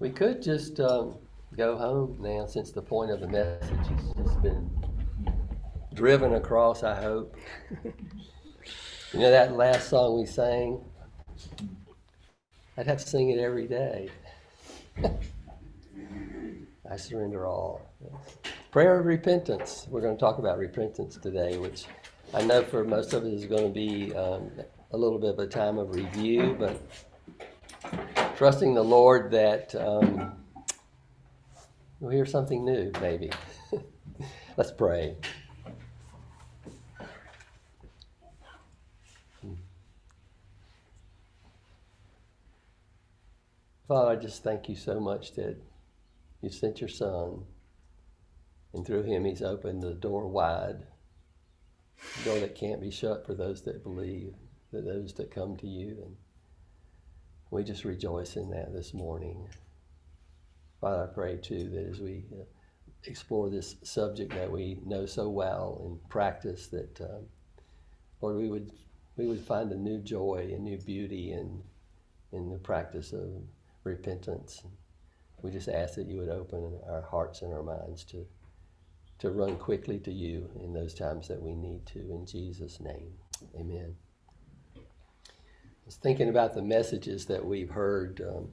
We 0.00 0.08
could 0.08 0.40
just 0.40 0.80
um, 0.80 1.16
go 1.54 1.76
home 1.76 2.16
now 2.20 2.46
since 2.46 2.70
the 2.70 2.80
point 2.80 3.10
of 3.10 3.20
the 3.20 3.28
message 3.28 3.86
has 3.86 4.14
just 4.16 4.42
been 4.42 4.70
driven 5.92 6.36
across, 6.36 6.82
I 6.82 6.98
hope. 6.98 7.36
you 7.84 9.20
know 9.20 9.30
that 9.30 9.54
last 9.58 9.90
song 9.90 10.18
we 10.18 10.24
sang? 10.24 10.80
I'd 12.78 12.86
have 12.86 13.04
to 13.04 13.06
sing 13.06 13.28
it 13.28 13.38
every 13.38 13.68
day. 13.68 14.08
I 16.90 16.96
surrender 16.96 17.46
all. 17.46 17.82
Prayer 18.70 18.98
of 18.98 19.04
repentance. 19.04 19.86
We're 19.90 20.00
going 20.00 20.16
to 20.16 20.20
talk 20.20 20.38
about 20.38 20.56
repentance 20.56 21.18
today, 21.18 21.58
which 21.58 21.84
I 22.32 22.42
know 22.42 22.62
for 22.62 22.84
most 22.84 23.12
of 23.12 23.26
it 23.26 23.34
is 23.34 23.44
going 23.44 23.64
to 23.64 23.68
be 23.68 24.14
um, 24.14 24.50
a 24.92 24.96
little 24.96 25.18
bit 25.18 25.28
of 25.28 25.38
a 25.40 25.46
time 25.46 25.76
of 25.76 25.94
review, 25.94 26.56
but 26.58 26.80
trusting 28.40 28.72
the 28.72 28.82
Lord 28.82 29.32
that 29.32 29.74
um, 29.74 30.32
we'll 32.00 32.10
hear 32.10 32.24
something 32.24 32.64
new, 32.64 32.90
maybe. 32.98 33.30
Let's 34.56 34.72
pray. 34.72 35.18
Father, 43.86 44.10
I 44.10 44.16
just 44.16 44.42
thank 44.42 44.70
you 44.70 44.74
so 44.74 44.98
much 44.98 45.34
that 45.34 45.58
you 46.40 46.48
sent 46.48 46.80
your 46.80 46.88
Son, 46.88 47.44
and 48.72 48.86
through 48.86 49.02
him, 49.02 49.26
he's 49.26 49.42
opened 49.42 49.82
the 49.82 49.92
door 49.92 50.26
wide, 50.26 50.86
the 52.16 52.30
door 52.30 52.40
that 52.40 52.54
can't 52.54 52.80
be 52.80 52.90
shut 52.90 53.26
for 53.26 53.34
those 53.34 53.60
that 53.64 53.82
believe, 53.82 54.32
for 54.70 54.80
those 54.80 55.12
that 55.16 55.30
come 55.30 55.58
to 55.58 55.66
you. 55.66 55.98
And 56.02 56.16
we 57.50 57.64
just 57.64 57.84
rejoice 57.84 58.36
in 58.36 58.50
that 58.50 58.72
this 58.72 58.94
morning. 58.94 59.48
Father, 60.80 61.08
I 61.10 61.14
pray 61.14 61.36
too 61.36 61.68
that 61.70 61.86
as 61.90 62.00
we 62.00 62.24
uh, 62.32 62.44
explore 63.04 63.50
this 63.50 63.76
subject 63.82 64.32
that 64.34 64.50
we 64.50 64.78
know 64.86 65.04
so 65.04 65.28
well 65.28 65.82
and 65.84 66.08
practice, 66.08 66.68
that 66.68 67.00
um, 67.00 67.26
Lord, 68.20 68.36
we 68.36 68.48
would 68.48 68.72
we 69.16 69.26
would 69.26 69.40
find 69.40 69.70
a 69.72 69.76
new 69.76 69.98
joy 69.98 70.52
a 70.54 70.58
new 70.58 70.78
beauty 70.78 71.32
in 71.32 71.62
in 72.32 72.50
the 72.50 72.58
practice 72.58 73.12
of 73.12 73.28
repentance. 73.84 74.62
We 75.42 75.50
just 75.50 75.68
ask 75.68 75.94
that 75.94 76.06
you 76.06 76.18
would 76.18 76.28
open 76.28 76.78
our 76.88 77.02
hearts 77.02 77.42
and 77.42 77.52
our 77.52 77.62
minds 77.62 78.04
to 78.04 78.26
to 79.18 79.30
run 79.30 79.56
quickly 79.56 79.98
to 79.98 80.12
you 80.12 80.48
in 80.62 80.72
those 80.72 80.94
times 80.94 81.28
that 81.28 81.42
we 81.42 81.54
need 81.54 81.84
to. 81.86 81.98
In 81.98 82.24
Jesus' 82.24 82.80
name, 82.80 83.12
Amen 83.58 83.96
was 85.90 85.96
thinking 85.96 86.28
about 86.28 86.54
the 86.54 86.62
messages 86.62 87.26
that 87.26 87.44
we've 87.44 87.70
heard, 87.70 88.20
um, 88.20 88.46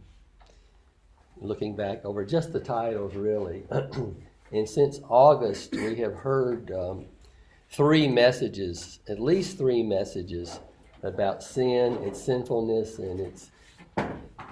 looking 1.40 1.76
back 1.76 2.04
over 2.04 2.26
just 2.26 2.52
the 2.52 2.60
titles, 2.60 3.14
really. 3.14 3.64
and 4.52 4.68
since 4.68 5.00
August, 5.08 5.72
we 5.72 5.98
have 5.98 6.16
heard 6.16 6.72
um, 6.72 7.06
three 7.70 8.08
messages, 8.08 9.02
at 9.08 9.20
least 9.20 9.56
three 9.56 9.84
messages 9.84 10.60
about 11.04 11.44
sin, 11.44 12.02
its 12.02 12.20
sinfulness, 12.20 12.98
and 12.98 13.20
its 13.20 13.52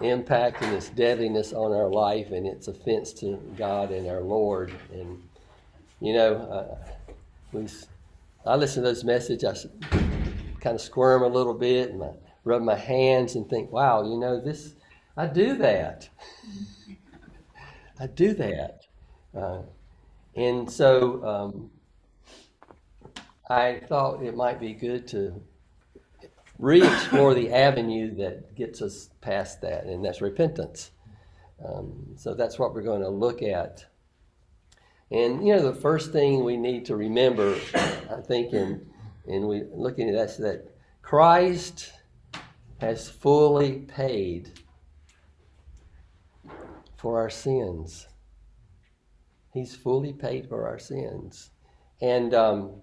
impact 0.01 0.61
and 0.61 0.75
its 0.75 0.89
deadliness 0.89 1.53
on 1.53 1.73
our 1.73 1.89
life 1.89 2.29
and 2.29 2.45
its 2.45 2.67
offense 2.67 3.13
to 3.13 3.37
God 3.57 3.89
and 3.89 4.07
our 4.07 4.21
Lord. 4.21 4.71
And, 4.93 5.23
you 6.01 6.13
know, 6.13 6.35
uh, 6.35 6.77
we, 7.51 7.67
I 8.45 8.55
listen 8.55 8.83
to 8.83 8.89
those 8.89 9.03
messages, 9.03 9.65
I 9.91 9.97
kind 10.59 10.75
of 10.75 10.81
squirm 10.81 11.23
a 11.23 11.27
little 11.27 11.55
bit, 11.55 11.89
and 11.89 11.97
my 11.97 12.11
rub 12.45 12.61
my 12.61 12.75
hands 12.75 13.35
and 13.35 13.49
think, 13.49 13.71
wow, 13.71 14.03
you 14.03 14.17
know, 14.17 14.39
this, 14.39 14.75
I 15.17 15.27
do 15.27 15.57
that. 15.57 16.07
I 17.99 18.07
do 18.07 18.33
that. 18.35 18.85
Uh, 19.35 19.61
and 20.35 20.71
so 20.71 21.25
um, 21.25 21.71
I 23.49 23.81
thought 23.87 24.23
it 24.23 24.35
might 24.35 24.59
be 24.59 24.73
good 24.73 25.07
to 25.09 25.41
re 26.57 26.81
explore 26.81 27.33
the 27.33 27.51
avenue 27.51 28.15
that 28.15 28.55
gets 28.55 28.81
us 28.81 29.09
past 29.19 29.61
that, 29.61 29.85
and 29.85 30.05
that's 30.05 30.21
repentance. 30.21 30.91
Um, 31.65 32.15
so 32.15 32.33
that's 32.33 32.59
what 32.59 32.73
we're 32.73 32.83
going 32.83 33.01
to 33.01 33.09
look 33.09 33.41
at. 33.41 33.85
And, 35.11 35.45
you 35.45 35.55
know, 35.55 35.71
the 35.71 35.79
first 35.79 36.11
thing 36.11 36.43
we 36.43 36.57
need 36.57 36.85
to 36.85 36.95
remember, 36.95 37.55
I 37.73 38.21
think, 38.21 38.53
in, 38.53 38.85
in 39.27 39.47
we, 39.47 39.63
looking 39.71 40.09
at 40.09 40.15
that, 40.15 40.37
that 40.41 40.75
Christ 41.01 41.93
has 42.79 43.09
fully 43.09 43.79
paid 43.79 44.59
for 46.97 47.19
our 47.19 47.29
sins. 47.29 48.07
He's 49.53 49.75
fully 49.75 50.11
paid 50.11 50.49
for 50.49 50.67
our 50.67 50.79
sins. 50.79 51.51
And, 52.01 52.33
um, 52.33 52.81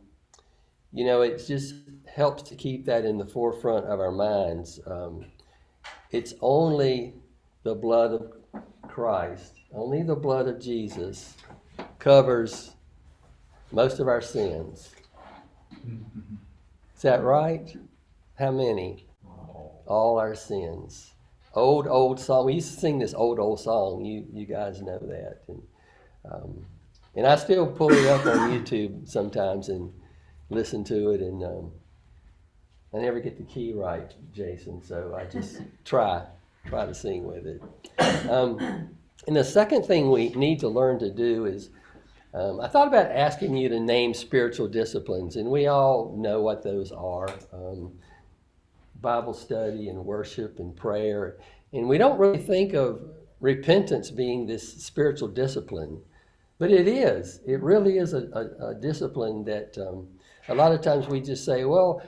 you 0.92 1.04
know, 1.04 1.20
it 1.20 1.44
just 1.46 1.74
helps 2.06 2.42
to 2.44 2.54
keep 2.54 2.86
that 2.86 3.04
in 3.04 3.18
the 3.18 3.26
forefront 3.26 3.86
of 3.86 4.00
our 4.00 4.12
minds. 4.12 4.80
Um, 4.86 5.26
it's 6.10 6.34
only 6.40 7.14
the 7.62 7.74
blood 7.74 8.12
of 8.12 8.32
Christ, 8.88 9.54
only 9.74 10.02
the 10.02 10.16
blood 10.16 10.48
of 10.48 10.60
Jesus 10.60 11.36
covers 11.98 12.72
most 13.70 14.00
of 14.00 14.08
our 14.08 14.20
sins. 14.20 14.90
Is 16.96 17.02
that 17.02 17.22
right? 17.22 17.74
How 18.38 18.50
many? 18.50 19.06
All 19.92 20.18
our 20.18 20.34
sins. 20.34 21.12
Old, 21.54 21.86
old 21.86 22.18
song. 22.18 22.46
We 22.46 22.54
used 22.54 22.72
to 22.74 22.80
sing 22.80 22.98
this 22.98 23.12
old, 23.12 23.38
old 23.38 23.60
song. 23.60 24.04
You, 24.04 24.24
you 24.32 24.46
guys 24.46 24.80
know 24.80 24.98
that. 24.98 25.42
And, 25.48 25.62
um, 26.30 26.66
and 27.14 27.26
I 27.26 27.36
still 27.36 27.66
pull 27.66 27.92
it 27.92 28.06
up 28.06 28.24
on 28.24 28.50
YouTube 28.50 29.06
sometimes 29.06 29.68
and 29.68 29.92
listen 30.48 30.82
to 30.84 31.10
it. 31.10 31.20
And 31.20 31.44
um, 31.44 31.72
I 32.94 32.98
never 33.00 33.20
get 33.20 33.36
the 33.36 33.44
key 33.44 33.74
right, 33.74 34.10
Jason. 34.32 34.82
So 34.82 35.14
I 35.14 35.26
just 35.26 35.60
try, 35.84 36.24
try 36.66 36.86
to 36.86 36.94
sing 36.94 37.24
with 37.24 37.46
it. 37.46 37.60
Um, 38.30 38.96
and 39.26 39.36
the 39.36 39.44
second 39.44 39.84
thing 39.84 40.10
we 40.10 40.30
need 40.30 40.58
to 40.60 40.68
learn 40.68 40.98
to 41.00 41.10
do 41.10 41.44
is 41.44 41.68
um, 42.32 42.62
I 42.62 42.68
thought 42.68 42.88
about 42.88 43.10
asking 43.10 43.58
you 43.58 43.68
to 43.68 43.78
name 43.78 44.14
spiritual 44.14 44.68
disciplines, 44.68 45.36
and 45.36 45.50
we 45.50 45.66
all 45.66 46.14
know 46.16 46.40
what 46.40 46.64
those 46.64 46.90
are. 46.90 47.28
Um, 47.52 47.92
Bible 49.02 49.34
study 49.34 49.88
and 49.88 50.04
worship 50.04 50.58
and 50.58 50.74
prayer. 50.74 51.38
And 51.72 51.88
we 51.88 51.98
don't 51.98 52.18
really 52.18 52.38
think 52.38 52.72
of 52.72 53.02
repentance 53.40 54.10
being 54.10 54.46
this 54.46 54.84
spiritual 54.84 55.28
discipline, 55.28 56.00
but 56.58 56.70
it 56.70 56.86
is. 56.86 57.40
It 57.46 57.60
really 57.60 57.98
is 57.98 58.14
a, 58.14 58.28
a, 58.32 58.68
a 58.68 58.74
discipline 58.74 59.44
that 59.44 59.76
um, 59.78 60.08
a 60.48 60.54
lot 60.54 60.72
of 60.72 60.80
times 60.80 61.08
we 61.08 61.20
just 61.20 61.44
say, 61.44 61.64
well, 61.64 62.02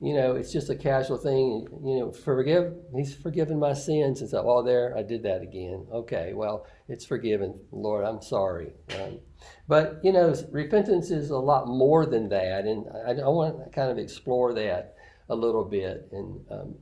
you 0.00 0.14
know, 0.14 0.36
it's 0.36 0.52
just 0.52 0.68
a 0.68 0.76
casual 0.76 1.16
thing. 1.16 1.66
You 1.82 2.00
know, 2.00 2.12
forgive. 2.12 2.74
He's 2.94 3.14
forgiven 3.14 3.58
my 3.58 3.72
sins, 3.72 4.20
and 4.20 4.28
so, 4.28 4.44
oh, 4.46 4.62
there, 4.62 4.94
I 4.96 5.02
did 5.02 5.22
that 5.22 5.40
again. 5.40 5.86
Okay, 5.90 6.34
well, 6.34 6.66
it's 6.86 7.06
forgiven, 7.06 7.58
Lord. 7.72 8.04
I'm 8.04 8.20
sorry. 8.20 8.72
Um, 9.00 9.20
but 9.66 10.00
you 10.04 10.12
know, 10.12 10.34
repentance 10.50 11.10
is 11.10 11.30
a 11.30 11.38
lot 11.38 11.66
more 11.66 12.04
than 12.04 12.28
that, 12.28 12.66
and 12.66 12.86
I, 13.06 13.22
I 13.22 13.28
want 13.28 13.64
to 13.64 13.70
kind 13.70 13.90
of 13.90 13.96
explore 13.96 14.52
that 14.52 14.95
a 15.28 15.34
little 15.34 15.64
bit. 15.64 16.08
And 16.12 16.40
um, 16.50 16.74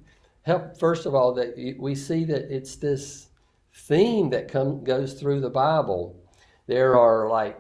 help 0.43 0.79
first 0.79 1.07
of 1.07 1.15
all 1.15 1.33
that 1.35 1.77
we 1.79 1.95
see 1.95 2.25
that 2.25 2.55
it's 2.55 2.77
this 2.77 3.29
theme 3.73 4.31
that 4.31 4.49
come, 4.49 4.85
goes 4.85 5.15
through 5.15 5.41
the 5.41 5.51
bible. 5.51 6.17
There 6.67 6.97
are 6.97 7.29
like 7.29 7.59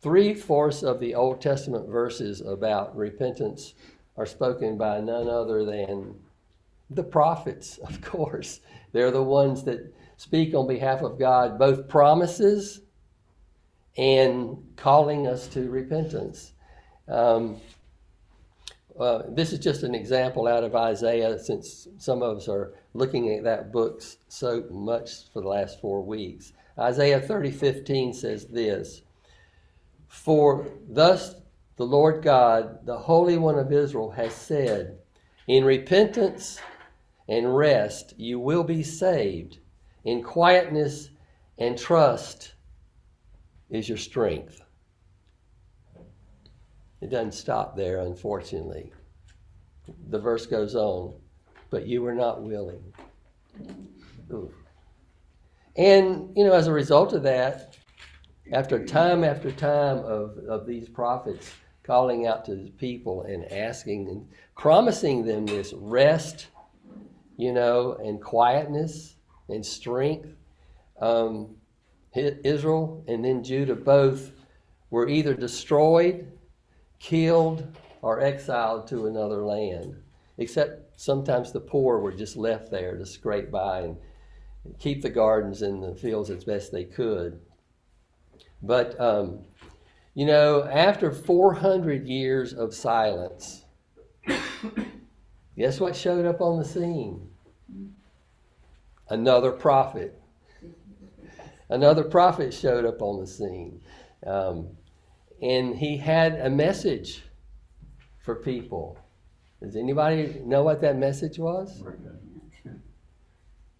three 0.00 0.34
fourths 0.34 0.82
of 0.82 1.00
the 1.00 1.14
old 1.14 1.40
testament 1.40 1.88
verses 1.88 2.40
about 2.40 2.96
repentance 2.96 3.74
are 4.16 4.26
spoken 4.26 4.76
by 4.76 5.00
none 5.00 5.28
other 5.28 5.64
than 5.64 6.14
the 6.90 7.04
prophets 7.04 7.78
of 7.78 8.00
course. 8.02 8.60
They're 8.92 9.10
the 9.10 9.22
ones 9.22 9.64
that 9.64 9.94
speak 10.16 10.54
on 10.54 10.66
behalf 10.66 11.02
of 11.02 11.18
god 11.18 11.58
both 11.58 11.88
promises 11.88 12.80
and 13.96 14.56
calling 14.76 15.26
us 15.26 15.46
to 15.48 15.70
repentance. 15.70 16.52
Um, 17.08 17.60
this 19.28 19.52
is 19.52 19.60
just 19.60 19.84
an 19.84 19.94
example 19.94 20.48
out 20.48 20.64
of 20.64 20.74
Isaiah, 20.74 21.38
since 21.38 21.86
some 21.98 22.22
of 22.22 22.38
us 22.38 22.48
are 22.48 22.74
looking 22.94 23.32
at 23.34 23.44
that 23.44 23.72
book 23.72 24.02
so 24.28 24.64
much 24.70 25.30
for 25.32 25.40
the 25.40 25.48
last 25.48 25.80
four 25.80 26.02
weeks. 26.02 26.52
Isaiah 26.78 27.20
30 27.20 27.50
15 27.50 28.12
says 28.12 28.46
this 28.46 29.02
For 30.08 30.66
thus 30.88 31.36
the 31.76 31.86
Lord 31.86 32.22
God, 32.22 32.84
the 32.86 32.98
Holy 32.98 33.36
One 33.36 33.58
of 33.58 33.72
Israel, 33.72 34.10
has 34.10 34.34
said, 34.34 34.98
In 35.46 35.64
repentance 35.64 36.60
and 37.28 37.56
rest 37.56 38.14
you 38.16 38.40
will 38.40 38.64
be 38.64 38.82
saved, 38.82 39.58
in 40.04 40.22
quietness 40.22 41.10
and 41.56 41.78
trust 41.78 42.54
is 43.70 43.88
your 43.88 43.98
strength. 43.98 44.60
It 47.00 47.10
doesn't 47.10 47.32
stop 47.32 47.76
there, 47.76 48.00
unfortunately. 48.00 48.92
The 50.10 50.18
verse 50.18 50.46
goes 50.46 50.74
on, 50.74 51.14
but 51.70 51.86
you 51.86 52.02
were 52.02 52.14
not 52.14 52.42
willing. 52.42 52.82
Ooh. 54.32 54.52
And, 55.76 56.36
you 56.36 56.44
know, 56.44 56.52
as 56.52 56.66
a 56.66 56.72
result 56.72 57.12
of 57.12 57.22
that, 57.22 57.76
after 58.52 58.84
time 58.84 59.24
after 59.24 59.52
time 59.52 59.98
of, 59.98 60.38
of 60.48 60.66
these 60.66 60.88
prophets 60.88 61.52
calling 61.82 62.26
out 62.26 62.44
to 62.46 62.56
the 62.56 62.70
people 62.72 63.22
and 63.22 63.50
asking 63.52 64.08
and 64.08 64.28
promising 64.56 65.24
them 65.24 65.46
this 65.46 65.72
rest, 65.74 66.48
you 67.36 67.52
know, 67.52 67.92
and 68.04 68.20
quietness 68.20 69.16
and 69.48 69.64
strength, 69.64 70.28
um, 71.00 71.54
Israel 72.14 73.04
and 73.06 73.24
then 73.24 73.44
Judah 73.44 73.76
both 73.76 74.32
were 74.90 75.08
either 75.08 75.34
destroyed, 75.34 76.26
killed, 76.98 77.66
or 78.02 78.20
exiled 78.20 78.86
to 78.88 79.06
another 79.06 79.42
land. 79.42 79.96
Except 80.38 81.00
sometimes 81.00 81.52
the 81.52 81.60
poor 81.60 81.98
were 81.98 82.12
just 82.12 82.36
left 82.36 82.70
there 82.70 82.96
to 82.96 83.04
scrape 83.04 83.50
by 83.50 83.80
and 83.80 83.96
keep 84.78 85.02
the 85.02 85.10
gardens 85.10 85.62
and 85.62 85.82
the 85.82 85.94
fields 85.94 86.30
as 86.30 86.44
best 86.44 86.72
they 86.72 86.84
could. 86.84 87.40
But, 88.62 88.98
um, 89.00 89.44
you 90.14 90.26
know, 90.26 90.64
after 90.64 91.12
400 91.12 92.06
years 92.06 92.52
of 92.52 92.74
silence, 92.74 93.64
guess 95.56 95.80
what 95.80 95.96
showed 95.96 96.26
up 96.26 96.40
on 96.40 96.58
the 96.58 96.64
scene? 96.64 97.28
Another 99.10 99.52
prophet. 99.52 100.20
Another 101.70 102.04
prophet 102.04 102.52
showed 102.52 102.84
up 102.84 103.02
on 103.02 103.20
the 103.20 103.26
scene. 103.26 103.80
Um, 104.26 104.68
and 105.40 105.76
he 105.76 105.96
had 105.96 106.34
a 106.40 106.50
message 106.50 107.22
for 108.20 108.34
people. 108.34 108.98
Does 109.60 109.76
anybody 109.76 110.40
know 110.44 110.62
what 110.62 110.80
that 110.82 110.96
message 110.96 111.38
was? 111.38 111.82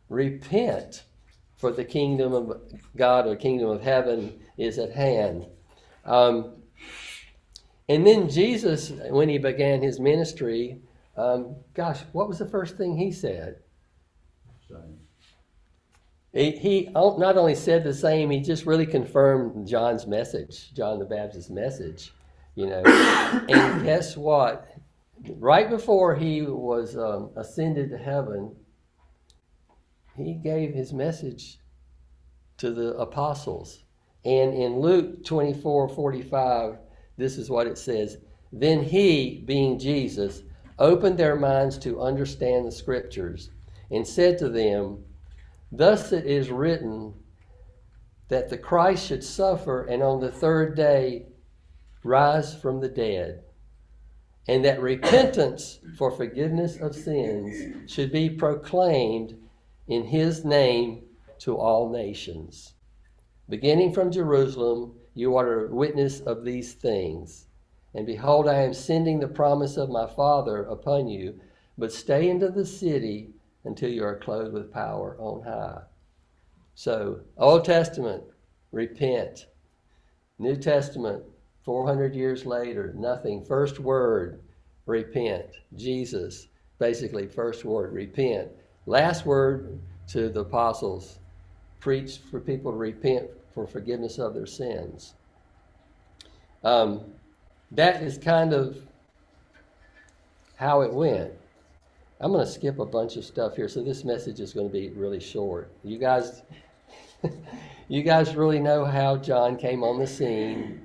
Repent, 0.08 1.04
for 1.56 1.72
the 1.72 1.84
kingdom 1.84 2.32
of 2.32 2.60
God 2.96 3.26
or 3.26 3.36
kingdom 3.36 3.68
of 3.68 3.82
heaven 3.82 4.40
is 4.56 4.78
at 4.78 4.92
hand. 4.92 5.46
Um, 6.04 6.54
and 7.88 8.06
then 8.06 8.28
Jesus, 8.28 8.90
when 8.90 9.28
he 9.28 9.38
began 9.38 9.82
his 9.82 9.98
ministry, 9.98 10.80
um, 11.16 11.56
gosh, 11.74 12.00
what 12.12 12.28
was 12.28 12.38
the 12.38 12.46
first 12.46 12.76
thing 12.76 12.96
he 12.96 13.10
said? 13.10 13.56
He, 16.32 16.50
he 16.52 16.88
not 16.92 17.38
only 17.38 17.54
said 17.54 17.84
the 17.84 17.94
same, 17.94 18.30
he 18.30 18.40
just 18.40 18.66
really 18.66 18.86
confirmed 18.86 19.66
John's 19.66 20.06
message, 20.06 20.72
John 20.74 20.98
the 20.98 21.04
Baptist's 21.04 21.50
message, 21.50 22.12
you 22.54 22.66
know. 22.66 22.82
and 23.48 23.84
guess 23.84 24.16
what? 24.16 24.68
Right 25.36 25.70
before 25.70 26.14
he 26.14 26.42
was 26.42 26.96
um, 26.96 27.30
ascended 27.36 27.90
to 27.90 27.98
heaven, 27.98 28.54
he 30.16 30.34
gave 30.34 30.74
his 30.74 30.92
message 30.92 31.58
to 32.58 32.72
the 32.72 32.94
apostles. 32.96 33.84
And 34.24 34.52
in 34.52 34.80
Luke 34.80 35.24
24 35.24 35.88
45, 35.88 36.78
this 37.16 37.38
is 37.38 37.48
what 37.48 37.66
it 37.66 37.78
says 37.78 38.18
Then 38.52 38.82
he, 38.82 39.42
being 39.46 39.78
Jesus, 39.78 40.42
opened 40.78 41.18
their 41.18 41.36
minds 41.36 41.78
to 41.78 42.00
understand 42.00 42.66
the 42.66 42.72
scriptures 42.72 43.50
and 43.90 44.06
said 44.06 44.38
to 44.38 44.48
them, 44.48 45.04
Thus 45.70 46.12
it 46.12 46.26
is 46.26 46.50
written 46.50 47.14
that 48.28 48.48
the 48.48 48.58
Christ 48.58 49.06
should 49.06 49.24
suffer 49.24 49.84
and 49.84 50.02
on 50.02 50.20
the 50.20 50.32
third 50.32 50.76
day 50.76 51.26
rise 52.02 52.54
from 52.54 52.80
the 52.80 52.88
dead, 52.88 53.42
and 54.46 54.64
that 54.64 54.80
repentance 54.80 55.80
for 55.96 56.10
forgiveness 56.10 56.76
of 56.78 56.94
sins 56.94 57.90
should 57.90 58.12
be 58.12 58.30
proclaimed 58.30 59.36
in 59.86 60.04
his 60.04 60.44
name 60.44 61.02
to 61.40 61.56
all 61.56 61.90
nations. 61.90 62.74
Beginning 63.48 63.92
from 63.92 64.10
Jerusalem, 64.10 64.94
you 65.14 65.36
are 65.36 65.66
a 65.66 65.74
witness 65.74 66.20
of 66.20 66.44
these 66.44 66.74
things. 66.74 67.46
And 67.94 68.06
behold, 68.06 68.46
I 68.46 68.62
am 68.62 68.74
sending 68.74 69.18
the 69.18 69.28
promise 69.28 69.76
of 69.76 69.88
my 69.88 70.06
Father 70.06 70.64
upon 70.64 71.08
you, 71.08 71.40
but 71.76 71.92
stay 71.92 72.28
into 72.28 72.50
the 72.50 72.66
city 72.66 73.30
until 73.64 73.90
you 73.90 74.04
are 74.04 74.16
clothed 74.16 74.52
with 74.52 74.72
power 74.72 75.16
on 75.18 75.42
high. 75.42 75.82
So, 76.74 77.20
Old 77.36 77.64
Testament, 77.64 78.22
repent. 78.72 79.46
New 80.38 80.56
Testament, 80.56 81.24
400 81.64 82.14
years 82.14 82.46
later, 82.46 82.94
nothing. 82.96 83.44
First 83.44 83.80
word, 83.80 84.40
repent. 84.86 85.46
Jesus, 85.76 86.48
basically, 86.78 87.26
first 87.26 87.64
word, 87.64 87.92
repent. 87.92 88.48
Last 88.86 89.26
word 89.26 89.78
to 90.08 90.28
the 90.28 90.40
apostles, 90.40 91.18
preach 91.80 92.18
for 92.30 92.40
people 92.40 92.72
to 92.72 92.78
repent 92.78 93.28
for 93.52 93.66
forgiveness 93.66 94.18
of 94.18 94.34
their 94.34 94.46
sins. 94.46 95.14
Um, 96.64 97.00
that 97.72 98.02
is 98.02 98.18
kind 98.18 98.52
of 98.52 98.78
how 100.56 100.80
it 100.82 100.92
went. 100.92 101.32
I'm 102.20 102.32
going 102.32 102.44
to 102.44 102.50
skip 102.50 102.80
a 102.80 102.84
bunch 102.84 103.16
of 103.16 103.24
stuff 103.24 103.54
here, 103.54 103.68
so 103.68 103.80
this 103.80 104.04
message 104.04 104.40
is 104.40 104.52
going 104.52 104.66
to 104.66 104.72
be 104.72 104.90
really 104.90 105.20
short. 105.20 105.70
You 105.84 105.98
guys, 105.98 106.42
you 107.88 108.02
guys 108.02 108.34
really 108.34 108.58
know 108.58 108.84
how 108.84 109.16
John 109.16 109.56
came 109.56 109.84
on 109.84 110.00
the 110.00 110.06
scene. 110.06 110.84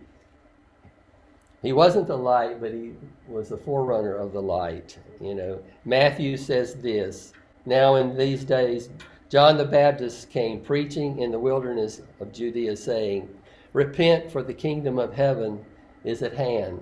He 1.63 1.73
wasn't 1.73 2.07
the 2.07 2.17
light, 2.17 2.61
but 2.61 2.71
he 2.71 2.91
was 3.27 3.49
the 3.49 3.57
forerunner 3.57 4.15
of 4.15 4.31
the 4.31 4.41
light. 4.41 4.99
You 5.19 5.33
know, 5.33 5.63
Matthew 5.85 6.37
says 6.37 6.75
this. 6.75 7.33
Now 7.65 7.95
in 7.95 8.15
these 8.15 8.43
days, 8.43 8.89
John 9.29 9.57
the 9.57 9.65
Baptist 9.65 10.29
came 10.29 10.59
preaching 10.59 11.19
in 11.19 11.31
the 11.31 11.39
wilderness 11.39 12.01
of 12.19 12.31
Judea, 12.31 12.75
saying, 12.75 13.27
"Repent, 13.71 14.29
for 14.29 14.43
the 14.43 14.53
kingdom 14.53 14.99
of 14.99 15.13
heaven 15.13 15.65
is 16.03 16.21
at 16.21 16.33
hand." 16.33 16.81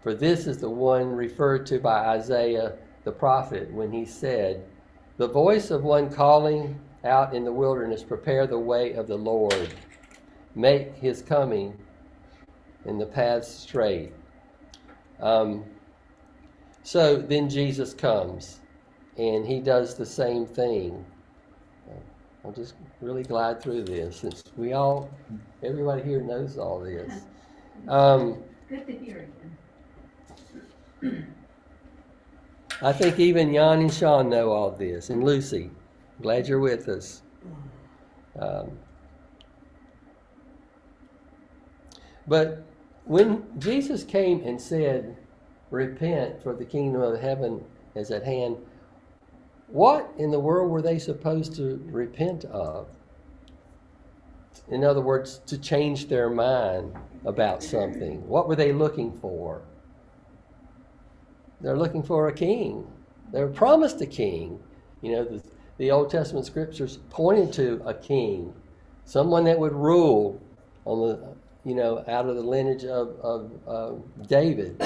For 0.00 0.14
this 0.14 0.46
is 0.46 0.58
the 0.58 0.70
one 0.70 1.10
referred 1.10 1.66
to 1.66 1.78
by 1.78 2.06
Isaiah 2.06 2.78
the 3.04 3.12
prophet 3.12 3.72
when 3.72 3.90
he 3.90 4.04
said, 4.04 4.64
The 5.16 5.28
voice 5.28 5.70
of 5.70 5.82
one 5.82 6.10
calling 6.10 6.78
out 7.04 7.34
in 7.34 7.44
the 7.44 7.52
wilderness, 7.52 8.02
prepare 8.02 8.46
the 8.46 8.58
way 8.58 8.92
of 8.92 9.06
the 9.06 9.16
Lord, 9.16 9.74
make 10.54 10.94
his 10.96 11.22
coming 11.22 11.76
in 12.84 12.98
the 12.98 13.06
paths 13.06 13.48
straight. 13.48 14.12
Um, 15.20 15.64
so 16.82 17.16
then 17.16 17.48
Jesus 17.48 17.94
comes 17.94 18.60
and 19.16 19.46
he 19.46 19.60
does 19.60 19.94
the 19.94 20.06
same 20.06 20.46
thing. 20.46 21.04
I'll 22.44 22.52
just 22.52 22.74
really 23.02 23.22
glide 23.22 23.62
through 23.62 23.84
this 23.84 24.16
since 24.16 24.42
we 24.56 24.72
all, 24.72 25.10
everybody 25.62 26.02
here 26.02 26.22
knows 26.22 26.58
all 26.58 26.80
this. 26.80 27.12
Um, 27.88 28.42
Good 28.68 28.86
to 28.88 28.92
hear 28.92 29.26
again. 31.02 31.34
I 32.82 32.92
think 32.92 33.18
even 33.18 33.52
Jan 33.52 33.80
and 33.80 33.92
Sean 33.92 34.30
know 34.30 34.50
all 34.50 34.70
this, 34.70 35.10
and 35.10 35.22
Lucy. 35.22 35.70
Glad 36.22 36.48
you're 36.48 36.60
with 36.60 36.88
us. 36.88 37.22
Um, 38.38 38.70
but 42.26 42.62
when 43.04 43.44
Jesus 43.58 44.04
came 44.04 44.42
and 44.44 44.60
said, 44.60 45.16
Repent, 45.70 46.42
for 46.42 46.54
the 46.54 46.64
kingdom 46.64 47.00
of 47.00 47.20
heaven 47.20 47.64
is 47.94 48.10
at 48.10 48.24
hand, 48.24 48.56
what 49.68 50.12
in 50.18 50.30
the 50.30 50.40
world 50.40 50.70
were 50.70 50.82
they 50.82 50.98
supposed 50.98 51.54
to 51.56 51.80
repent 51.86 52.44
of? 52.46 52.88
In 54.68 54.84
other 54.84 55.00
words, 55.00 55.40
to 55.46 55.58
change 55.58 56.08
their 56.08 56.28
mind 56.30 56.94
about 57.24 57.62
something. 57.62 58.26
What 58.26 58.48
were 58.48 58.56
they 58.56 58.72
looking 58.72 59.12
for? 59.12 59.62
They're 61.60 61.76
looking 61.76 62.02
for 62.02 62.28
a 62.28 62.32
king. 62.32 62.86
They're 63.32 63.48
promised 63.48 64.00
a 64.00 64.06
king. 64.06 64.60
You 65.02 65.12
know, 65.12 65.24
the, 65.24 65.42
the 65.78 65.90
Old 65.90 66.10
Testament 66.10 66.46
scriptures 66.46 66.98
pointed 67.10 67.52
to 67.54 67.82
a 67.86 67.94
king, 67.94 68.52
someone 69.04 69.44
that 69.44 69.58
would 69.58 69.72
rule 69.72 70.40
on 70.84 71.08
the, 71.08 71.36
you 71.64 71.74
know, 71.74 72.04
out 72.08 72.26
of 72.26 72.36
the 72.36 72.42
lineage 72.42 72.84
of, 72.84 73.18
of 73.20 74.02
David. 74.28 74.82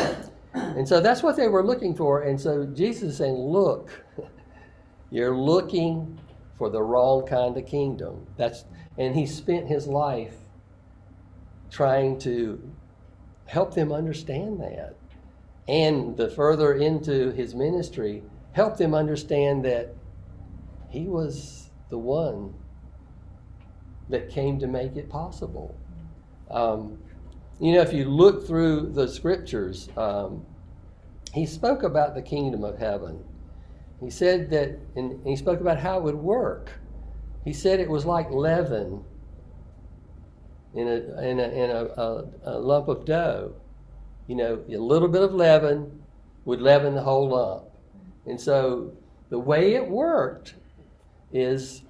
And 0.54 0.86
so 0.86 1.00
that's 1.00 1.22
what 1.22 1.36
they 1.36 1.48
were 1.48 1.64
looking 1.64 1.94
for. 1.94 2.22
And 2.22 2.40
so 2.40 2.64
Jesus 2.64 3.10
is 3.10 3.16
saying, 3.16 3.34
look, 3.34 3.90
you're 5.10 5.36
looking 5.36 6.18
for 6.56 6.70
the 6.70 6.82
wrong 6.82 7.26
kind 7.26 7.56
of 7.56 7.66
kingdom. 7.66 8.26
That's 8.36 8.64
and 8.96 9.14
he 9.14 9.26
spent 9.26 9.66
his 9.66 9.86
life 9.86 10.34
trying 11.70 12.18
to 12.20 12.60
help 13.46 13.74
them 13.74 13.92
understand 13.92 14.60
that 14.60 14.94
and 15.68 16.16
the 16.16 16.28
further 16.28 16.74
into 16.74 17.30
his 17.32 17.54
ministry, 17.54 18.22
helped 18.52 18.78
them 18.78 18.94
understand 18.94 19.64
that 19.64 19.94
he 20.88 21.08
was 21.08 21.70
the 21.90 21.98
one 21.98 22.54
that 24.08 24.28
came 24.28 24.58
to 24.60 24.66
make 24.66 24.96
it 24.96 25.08
possible. 25.08 25.74
Um, 26.50 26.98
you 27.60 27.72
know, 27.72 27.80
if 27.80 27.92
you 27.92 28.04
look 28.04 28.46
through 28.46 28.92
the 28.92 29.08
scriptures, 29.08 29.88
um, 29.96 30.44
he 31.32 31.46
spoke 31.46 31.82
about 31.82 32.14
the 32.14 32.22
kingdom 32.22 32.62
of 32.62 32.78
heaven. 32.78 33.24
He 34.00 34.10
said 34.10 34.50
that, 34.50 34.78
and 34.96 35.24
he 35.26 35.36
spoke 35.36 35.60
about 35.60 35.78
how 35.78 35.98
it 35.98 36.02
would 36.02 36.16
work. 36.16 36.72
He 37.44 37.52
said 37.52 37.80
it 37.80 37.88
was 37.88 38.04
like 38.04 38.30
leaven 38.30 39.04
in 40.74 40.88
a, 40.88 41.22
in 41.22 41.40
a, 41.40 41.48
in 41.48 41.70
a, 41.70 41.84
a, 41.84 42.24
a 42.44 42.58
lump 42.58 42.88
of 42.88 43.04
dough. 43.04 43.54
You 44.26 44.36
know, 44.36 44.64
a 44.68 44.78
little 44.78 45.08
bit 45.08 45.22
of 45.22 45.34
leaven 45.34 46.02
would 46.44 46.60
leaven 46.60 46.94
the 46.94 47.02
whole 47.02 47.28
lump. 47.28 47.64
And 48.26 48.40
so 48.40 48.92
the 49.28 49.38
way 49.38 49.74
it 49.74 49.88
worked 49.88 50.54
is 51.32 51.82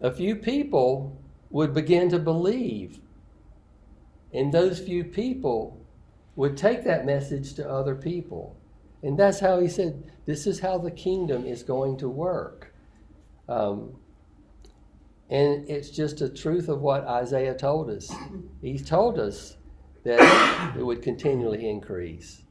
a 0.00 0.10
few 0.10 0.36
people 0.36 1.16
would 1.50 1.72
begin 1.72 2.08
to 2.10 2.18
believe. 2.18 3.00
And 4.32 4.52
those 4.52 4.78
few 4.78 5.04
people 5.04 5.78
would 6.36 6.56
take 6.56 6.84
that 6.84 7.06
message 7.06 7.54
to 7.54 7.68
other 7.68 7.94
people. 7.94 8.56
And 9.02 9.18
that's 9.18 9.40
how 9.40 9.60
he 9.60 9.68
said, 9.68 10.10
this 10.26 10.46
is 10.46 10.60
how 10.60 10.78
the 10.78 10.90
kingdom 10.90 11.46
is 11.46 11.62
going 11.62 11.96
to 11.98 12.08
work. 12.08 12.72
Um, 13.48 13.94
and 15.30 15.68
it's 15.68 15.90
just 15.90 16.20
a 16.20 16.28
truth 16.28 16.68
of 16.68 16.80
what 16.80 17.06
Isaiah 17.06 17.54
told 17.54 17.90
us. 17.90 18.10
He 18.62 18.78
told 18.78 19.18
us 19.18 19.57
that 20.08 20.74
it 20.76 20.82
would 20.82 21.02
continually 21.02 21.68
increase, 21.68 22.42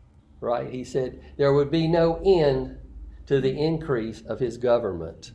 right? 0.42 0.70
He 0.70 0.84
said 0.84 1.20
there 1.38 1.54
would 1.54 1.72
be 1.72 1.88
no 1.88 2.22
end 2.24 2.78
to 3.26 3.42
the 3.42 3.60
increase 3.60 4.22
of 4.22 4.40
his 4.40 4.58
government, 4.58 5.32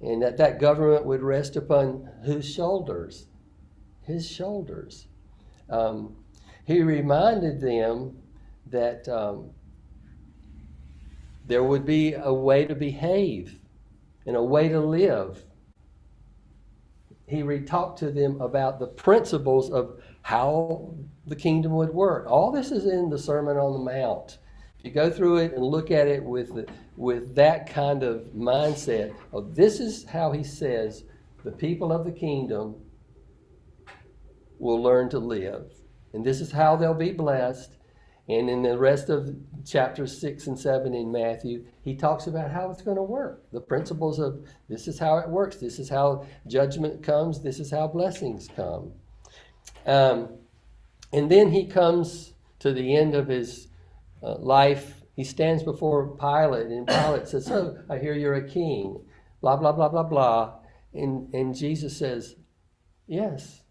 and 0.00 0.22
that 0.22 0.36
that 0.36 0.60
government 0.60 1.04
would 1.04 1.22
rest 1.22 1.56
upon 1.56 2.08
whose 2.24 2.48
shoulders? 2.48 3.26
His 4.02 4.30
shoulders. 4.30 5.08
Um, 5.68 6.16
he 6.66 6.82
reminded 6.82 7.60
them 7.60 8.16
that 8.70 9.08
um, 9.08 9.50
there 11.46 11.64
would 11.64 11.84
be 11.84 12.14
a 12.14 12.32
way 12.32 12.64
to 12.64 12.74
behave 12.74 13.58
and 14.24 14.36
a 14.36 14.42
way 14.42 14.68
to 14.68 14.80
live. 14.80 15.44
He 17.26 17.42
re- 17.42 17.60
talked 17.60 17.98
to 17.98 18.10
them 18.10 18.40
about 18.40 18.78
the 18.78 18.86
principles 18.86 19.70
of 19.70 20.00
how 20.22 20.94
the 21.26 21.36
kingdom 21.36 21.72
would 21.72 21.90
work. 21.90 22.26
All 22.28 22.50
this 22.50 22.70
is 22.70 22.86
in 22.86 23.10
the 23.10 23.18
Sermon 23.18 23.56
on 23.56 23.72
the 23.72 23.92
Mount. 23.92 24.38
If 24.78 24.84
you 24.84 24.90
go 24.90 25.10
through 25.10 25.38
it 25.38 25.54
and 25.54 25.64
look 25.64 25.90
at 25.90 26.08
it 26.08 26.22
with, 26.22 26.54
the, 26.54 26.66
with 26.96 27.34
that 27.34 27.68
kind 27.68 28.02
of 28.02 28.26
mindset, 28.34 29.14
this 29.54 29.80
is 29.80 30.04
how 30.04 30.32
he 30.32 30.44
says 30.44 31.04
the 31.42 31.52
people 31.52 31.92
of 31.92 32.04
the 32.04 32.12
kingdom 32.12 32.76
will 34.58 34.82
learn 34.82 35.08
to 35.10 35.18
live. 35.18 35.70
And 36.12 36.24
this 36.24 36.40
is 36.40 36.52
how 36.52 36.76
they'll 36.76 36.94
be 36.94 37.12
blessed. 37.12 37.76
And 38.28 38.48
in 38.48 38.62
the 38.62 38.78
rest 38.78 39.10
of 39.10 39.34
chapters 39.66 40.18
6 40.18 40.46
and 40.46 40.58
7 40.58 40.94
in 40.94 41.12
Matthew, 41.12 41.66
he 41.82 41.94
talks 41.94 42.26
about 42.26 42.50
how 42.50 42.70
it's 42.70 42.80
going 42.80 42.96
to 42.96 43.02
work. 43.02 43.44
The 43.52 43.60
principles 43.60 44.18
of 44.18 44.46
this 44.68 44.88
is 44.88 44.98
how 44.98 45.18
it 45.18 45.28
works. 45.28 45.56
This 45.56 45.78
is 45.78 45.90
how 45.90 46.24
judgment 46.46 47.02
comes. 47.02 47.42
This 47.42 47.60
is 47.60 47.70
how 47.70 47.88
blessings 47.88 48.48
come. 48.56 48.92
Um, 49.86 50.38
and 51.14 51.30
then 51.30 51.52
he 51.52 51.66
comes 51.66 52.34
to 52.58 52.72
the 52.72 52.96
end 52.96 53.14
of 53.14 53.28
his 53.28 53.68
uh, 54.20 54.36
life. 54.38 55.04
He 55.14 55.22
stands 55.22 55.62
before 55.62 56.16
Pilate, 56.16 56.66
and 56.66 56.88
Pilate 56.88 57.28
says, 57.28 57.46
So 57.46 57.78
I 57.88 57.98
hear 57.98 58.14
you're 58.14 58.34
a 58.34 58.48
king. 58.48 59.00
Blah, 59.40 59.56
blah, 59.56 59.70
blah, 59.70 59.88
blah, 59.88 60.02
blah. 60.02 60.54
And, 60.92 61.32
and 61.32 61.54
Jesus 61.54 61.96
says, 61.96 62.34
Yes, 63.06 63.62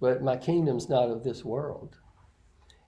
but 0.00 0.24
my 0.24 0.36
kingdom's 0.36 0.88
not 0.88 1.08
of 1.08 1.22
this 1.22 1.44
world. 1.44 1.98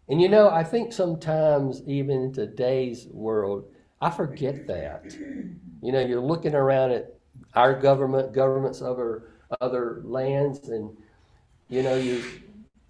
And 0.09 0.21
you 0.21 0.29
know, 0.29 0.51
I 0.51 0.65
think 0.65 0.93
sometimes, 0.93 1.83
even 1.87 2.21
in 2.21 2.33
today's 2.33 3.07
world, 3.13 3.67
I 4.01 4.11
forget 4.11 4.67
that. 4.67 5.05
You 5.83 5.93
know, 5.93 6.01
you're 6.01 6.21
looking 6.21 6.57
around 6.57 6.91
at 6.91 7.15
our 7.55 7.79
government, 7.79 8.33
governments 8.33 8.81
of 8.81 8.99
other, 8.99 9.35
other 9.61 10.03
lands, 10.05 10.69
and 10.69 10.97
you 11.69 11.85
know, 11.85 11.95
you 11.95 12.25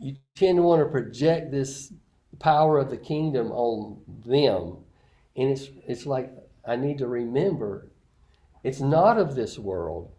you 0.03 0.17
tend 0.35 0.57
to 0.57 0.63
want 0.63 0.83
to 0.83 0.91
project 0.91 1.51
this 1.51 1.93
power 2.39 2.79
of 2.79 2.91
the 2.91 2.97
kingdom 2.97 3.53
on 3.53 4.01
them. 4.27 4.79
And 5.37 5.51
it's 5.51 5.69
it's 5.87 6.07
like 6.07 6.33
I 6.67 6.77
need 6.77 6.99
to 6.99 7.07
remember 7.07 7.89
it's 8.65 8.81
not 8.81 9.19
of 9.19 9.35
this 9.35 9.59
world. 9.59 10.11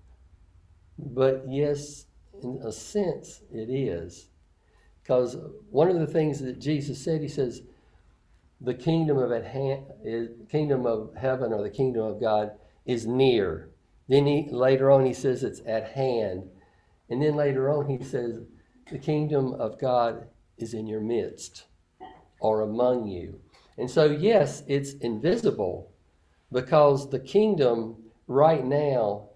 But 0.98 1.46
yes, 1.50 2.06
in 2.42 2.60
a 2.64 2.72
sense 2.72 3.42
it 3.52 3.70
is. 3.70 4.28
Because 5.02 5.38
one 5.70 5.90
of 5.90 6.00
the 6.00 6.08
things 6.08 6.40
that 6.40 6.60
Jesus 6.60 7.04
said, 7.04 7.22
he 7.22 7.28
says, 7.28 7.62
the 8.62 8.74
kingdom 8.74 9.18
of 9.18 9.32
hand, 9.44 9.84
is, 10.04 10.30
eh, 10.30 10.32
kingdom 10.50 10.86
of 10.86 11.14
heaven 11.16 11.52
or 11.52 11.62
the 11.62 11.70
kingdom 11.70 12.04
of 12.04 12.22
God 12.22 12.52
is 12.86 13.06
near. 13.06 13.70
Then 14.08 14.26
he 14.26 14.48
later 14.50 14.92
on 14.92 15.06
he 15.06 15.14
says 15.14 15.44
it's 15.44 15.62
at 15.66 15.92
hand. 15.92 16.50
And 17.10 17.22
then 17.22 17.36
later 17.36 17.70
on 17.70 17.90
he 17.90 18.02
says 18.04 18.44
the 18.92 18.98
kingdom 18.98 19.54
of 19.54 19.80
God 19.80 20.28
is 20.58 20.74
in 20.74 20.88
your 20.88 21.02
midst 21.02 21.66
or 22.40 22.62
among 22.62 23.08
you. 23.08 23.40
And 23.78 23.90
so 23.90 24.06
yes, 24.06 24.64
it's 24.68 24.94
invisible 24.94 25.92
because 26.52 27.10
the 27.10 27.20
kingdom 27.20 27.96
right 28.28 28.64
now 28.64 29.30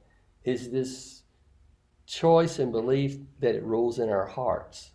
is 0.44 0.72
this 0.72 1.24
choice 2.06 2.60
and 2.60 2.72
belief 2.72 3.18
that 3.40 3.56
it 3.56 3.64
rules 3.64 4.00
in 4.00 4.10
our 4.10 4.28
hearts. 4.28 4.92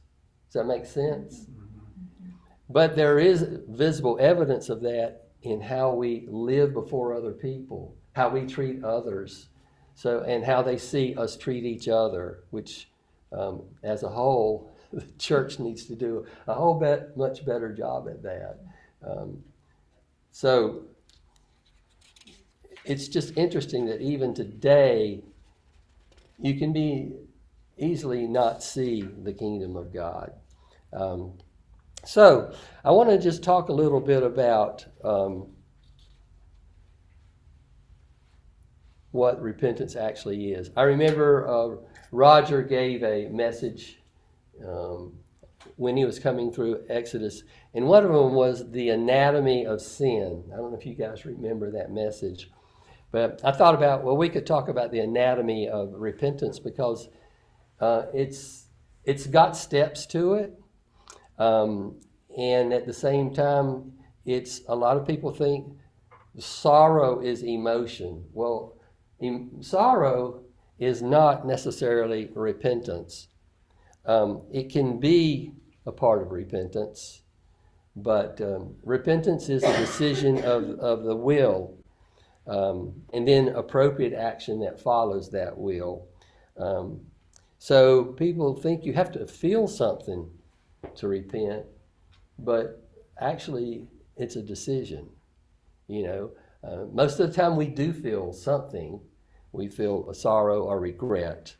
Does 0.47 0.55
that 0.55 0.67
make 0.67 0.87
sense? 0.87 1.41
Mm-hmm. 1.41 2.31
But 2.69 2.97
there 2.97 3.19
is 3.19 3.47
visible 3.69 4.19
evidence 4.21 4.69
of 4.69 4.81
that 4.83 5.29
in 5.43 5.61
how 5.61 5.93
we 5.93 6.27
live 6.29 6.73
before 6.73 7.15
other 7.15 7.33
people, 7.33 7.97
how 8.13 8.29
we 8.29 8.47
treat 8.47 8.83
others, 8.85 9.49
so 9.95 10.21
and 10.21 10.45
how 10.45 10.63
they 10.63 10.79
see 10.79 11.15
us 11.17 11.37
treat 11.37 11.65
each 11.65 11.89
other, 11.89 12.45
which, 12.51 12.89
um, 13.33 13.62
as 13.83 14.03
a 14.03 14.09
whole, 14.09 14.75
the 14.93 15.05
church 15.19 15.59
needs 15.59 15.85
to 15.87 15.95
do 15.95 16.27
a 16.47 16.55
whole 16.55 16.75
bet, 16.75 17.17
much 17.17 17.45
better 17.45 17.73
job 17.73 18.09
at 18.09 18.23
that. 18.23 18.59
Um, 19.07 19.43
so 20.31 20.85
it's 22.85 23.09
just 23.09 23.37
interesting 23.37 23.87
that 23.87 24.01
even 24.01 24.35
today, 24.35 25.23
you 26.39 26.59
can 26.59 26.73
be 26.73 27.12
easily 27.79 28.27
not 28.27 28.62
see 28.62 29.03
the 29.03 29.33
kingdom 29.33 29.77
of 29.77 29.93
God. 29.93 30.33
Um, 30.93 31.39
so 32.05 32.53
I 32.85 32.91
want 32.91 33.11
to 33.11 33.19
just 33.19 33.43
talk 33.43 33.69
a 33.69 33.73
little 33.73 34.01
bit 34.01 34.23
about 34.23 34.85
um, 35.05 35.47
what 39.12 39.40
repentance 39.40 39.95
actually 39.95 40.52
is. 40.52 40.71
I 40.76 40.83
remember 40.83 41.47
uh, 41.47 41.76
Roger 42.11 42.62
gave 42.62 43.02
a 43.04 43.28
message 43.28 43.99
um, 44.66 45.12
when 45.76 45.97
he 45.97 46.04
was 46.04 46.19
coming 46.19 46.52
through 46.52 46.83
Exodus, 46.88 47.45
and 47.75 47.87
one 47.87 48.04
of 48.04 48.12
them 48.12 48.33
was 48.33 48.71
the 48.71 48.88
anatomy 48.88 49.66
of 49.66 49.81
sin. 49.81 50.45
I 50.52 50.57
don't 50.57 50.73
know 50.73 50.78
if 50.78 50.87
you 50.87 50.95
guys 50.95 51.25
remember 51.25 51.71
that 51.73 51.92
message, 51.92 52.50
but 53.11 53.40
I 53.45 53.52
thought 53.52 53.75
about 53.75 54.02
well, 54.02 54.16
we 54.16 54.28
could 54.28 54.47
talk 54.47 54.69
about 54.69 54.90
the 54.90 55.00
anatomy 55.00 55.69
of 55.69 55.92
repentance 55.92 56.59
because 56.59 57.09
uh, 57.81 58.04
it's 58.14 58.66
it's 59.04 59.26
got 59.26 59.57
steps 59.57 60.07
to 60.07 60.35
it, 60.35 60.59
um, 61.38 62.00
and 62.37 62.73
at 62.73 62.87
the 62.87 62.92
same 62.92 63.33
time, 63.35 63.92
it's 64.25 64.62
a 64.69 64.75
lot 64.75 64.97
of 64.97 65.07
people 65.07 65.31
think 65.33 65.66
sorrow 66.38 67.21
is 67.21 67.42
emotion. 67.42 68.25
Well, 68.33 68.78
sorrow 69.61 70.43
is 70.79 71.02
not 71.02 71.47
necessarily 71.47 72.31
repentance. 72.35 73.29
Um, 74.05 74.43
it 74.52 74.71
can 74.71 74.99
be 74.99 75.52
a 75.87 75.93
part 75.93 76.23
of 76.23 76.33
repentance, 76.33 77.23
but 77.95 78.41
um, 78.41 78.75
repentance 78.83 79.49
is 79.49 79.62
a 79.62 79.76
decision 79.76 80.38
of, 80.38 80.71
of 80.81 81.05
the 81.05 81.14
will 81.14 81.76
um, 82.47 82.93
and 83.12 83.26
then 83.26 83.49
appropriate 83.49 84.12
action 84.12 84.61
that 84.61 84.81
follows 84.81 85.31
that 85.31 85.57
will. 85.57 86.07
Um, 86.59 87.00
so 87.59 88.05
people 88.05 88.55
think 88.55 88.85
you 88.85 88.93
have 88.95 89.12
to 89.12 89.26
feel 89.26 89.69
something 89.69 90.29
to 90.97 91.09
repent, 91.09 91.64
but 92.38 92.83
actually 93.21 93.87
it's 94.17 94.37
a 94.37 94.43
decision. 94.43 95.09
You 95.87 96.02
know, 96.02 96.31
uh, 96.64 96.85
most 96.93 97.21
of 97.21 97.29
the 97.29 97.35
time 97.35 97.57
we 97.57 97.67
do 97.67 97.93
feel 97.93 98.33
something. 98.33 99.00
We 99.53 99.69
feel 99.69 100.09
a 100.09 100.15
sorrow 100.15 100.63
or 100.65 100.81
regret. 100.81 101.55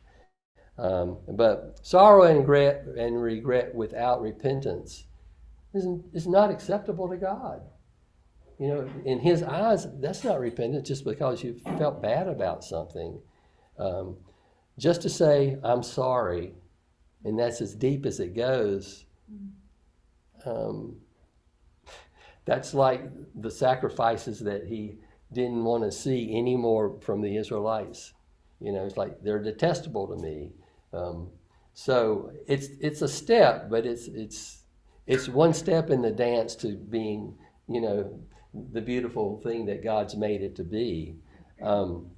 Um, 0.77 1.19
but 1.27 1.79
sorrow 1.83 2.23
and 2.23 2.39
regret, 2.39 2.85
and 2.97 3.21
regret 3.21 3.73
without 3.75 4.21
repentance 4.21 5.05
is, 5.73 5.85
is 6.13 6.27
not 6.27 6.49
acceptable 6.49 7.07
to 7.09 7.17
God. 7.17 7.61
You 8.59 8.67
know, 8.67 8.89
in 9.05 9.19
His 9.19 9.43
eyes, 9.43 9.87
that's 9.99 10.23
not 10.23 10.39
repentance 10.39 10.87
just 10.87 11.05
because 11.05 11.43
you 11.43 11.59
felt 11.77 12.01
bad 12.01 12.27
about 12.27 12.63
something. 12.63 13.19
Um, 13.77 14.17
just 14.77 15.01
to 15.03 15.09
say, 15.09 15.57
I'm 15.63 15.83
sorry, 15.83 16.53
and 17.23 17.37
that's 17.37 17.61
as 17.61 17.75
deep 17.75 18.05
as 18.05 18.19
it 18.19 18.35
goes, 18.35 19.05
um, 20.45 20.95
that's 22.45 22.73
like 22.73 23.03
the 23.35 23.51
sacrifices 23.51 24.39
that 24.39 24.65
He 24.65 24.97
didn't 25.33 25.63
want 25.63 25.83
to 25.83 25.91
see 25.91 26.37
anymore 26.37 26.97
from 27.01 27.21
the 27.21 27.37
Israelites 27.37 28.13
You 28.59 28.71
know, 28.71 28.85
it's 28.85 28.97
like 28.97 29.21
they're 29.21 29.43
detestable 29.43 30.07
to 30.07 30.15
me. 30.15 30.53
Um, 30.93 31.29
so 31.73 32.31
it's 32.47 32.67
it's 32.79 33.01
a 33.01 33.07
step, 33.07 33.69
but 33.69 33.85
it's 33.85 34.07
it's 34.07 34.63
it's 35.05 35.27
one 35.27 35.53
step 35.53 35.89
in 35.89 36.01
the 36.01 36.11
dance 36.11 36.55
to 36.57 36.77
being, 36.77 37.35
you 37.67 37.81
know, 37.81 38.19
the 38.71 38.81
beautiful 38.81 39.41
thing 39.41 39.65
that 39.65 39.83
God's 39.83 40.15
made 40.15 40.41
it 40.41 40.55
to 40.57 40.63
be. 40.63 41.17
Um, 41.61 42.11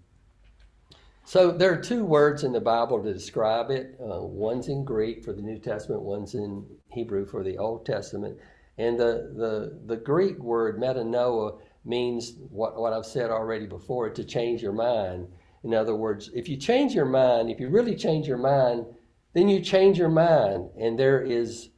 so 1.24 1.52
there 1.52 1.74
are 1.74 1.82
two 1.82 2.06
words 2.06 2.44
in 2.44 2.52
the 2.52 2.62
Bible 2.62 3.02
to 3.04 3.12
describe 3.14 3.72
it. 3.72 3.98
Uh, 4.00 4.22
one's 4.22 4.68
in 4.68 4.86
Greek 4.86 5.24
for 5.24 5.34
the 5.34 5.42
New 5.42 5.58
Testament, 5.58 6.04
one's 6.04 6.36
in 6.36 6.66
Hebrew 6.90 7.26
for 7.26 7.44
the 7.44 7.58
Old 7.58 7.86
Testament. 7.86 8.38
And 8.78 9.00
the, 9.00 9.34
the, 9.36 9.80
the 9.86 9.98
Greek 9.98 10.38
word 10.38 10.80
metanoia 10.80 11.58
means 11.86 12.34
what, 12.50 12.80
what 12.80 12.94
I've 12.94 13.06
said 13.06 13.30
already 13.30 13.66
before, 13.66 14.10
to 14.10 14.24
change 14.24 14.62
your 14.62 14.74
mind. 14.74 15.28
In 15.64 15.74
other 15.74 15.96
words, 15.96 16.30
if 16.34 16.50
you 16.50 16.58
change 16.58 16.94
your 16.94 17.06
mind, 17.06 17.50
if 17.50 17.60
you 17.60 17.70
really 17.70 17.96
change 17.96 18.28
your 18.28 18.38
mind, 18.38 18.86
then 19.34 19.50
you 19.50 19.62
change 19.62 19.98
your 19.98 20.10
mind. 20.10 20.70
And 20.80 20.98
there 20.98 21.22
is 21.22 21.70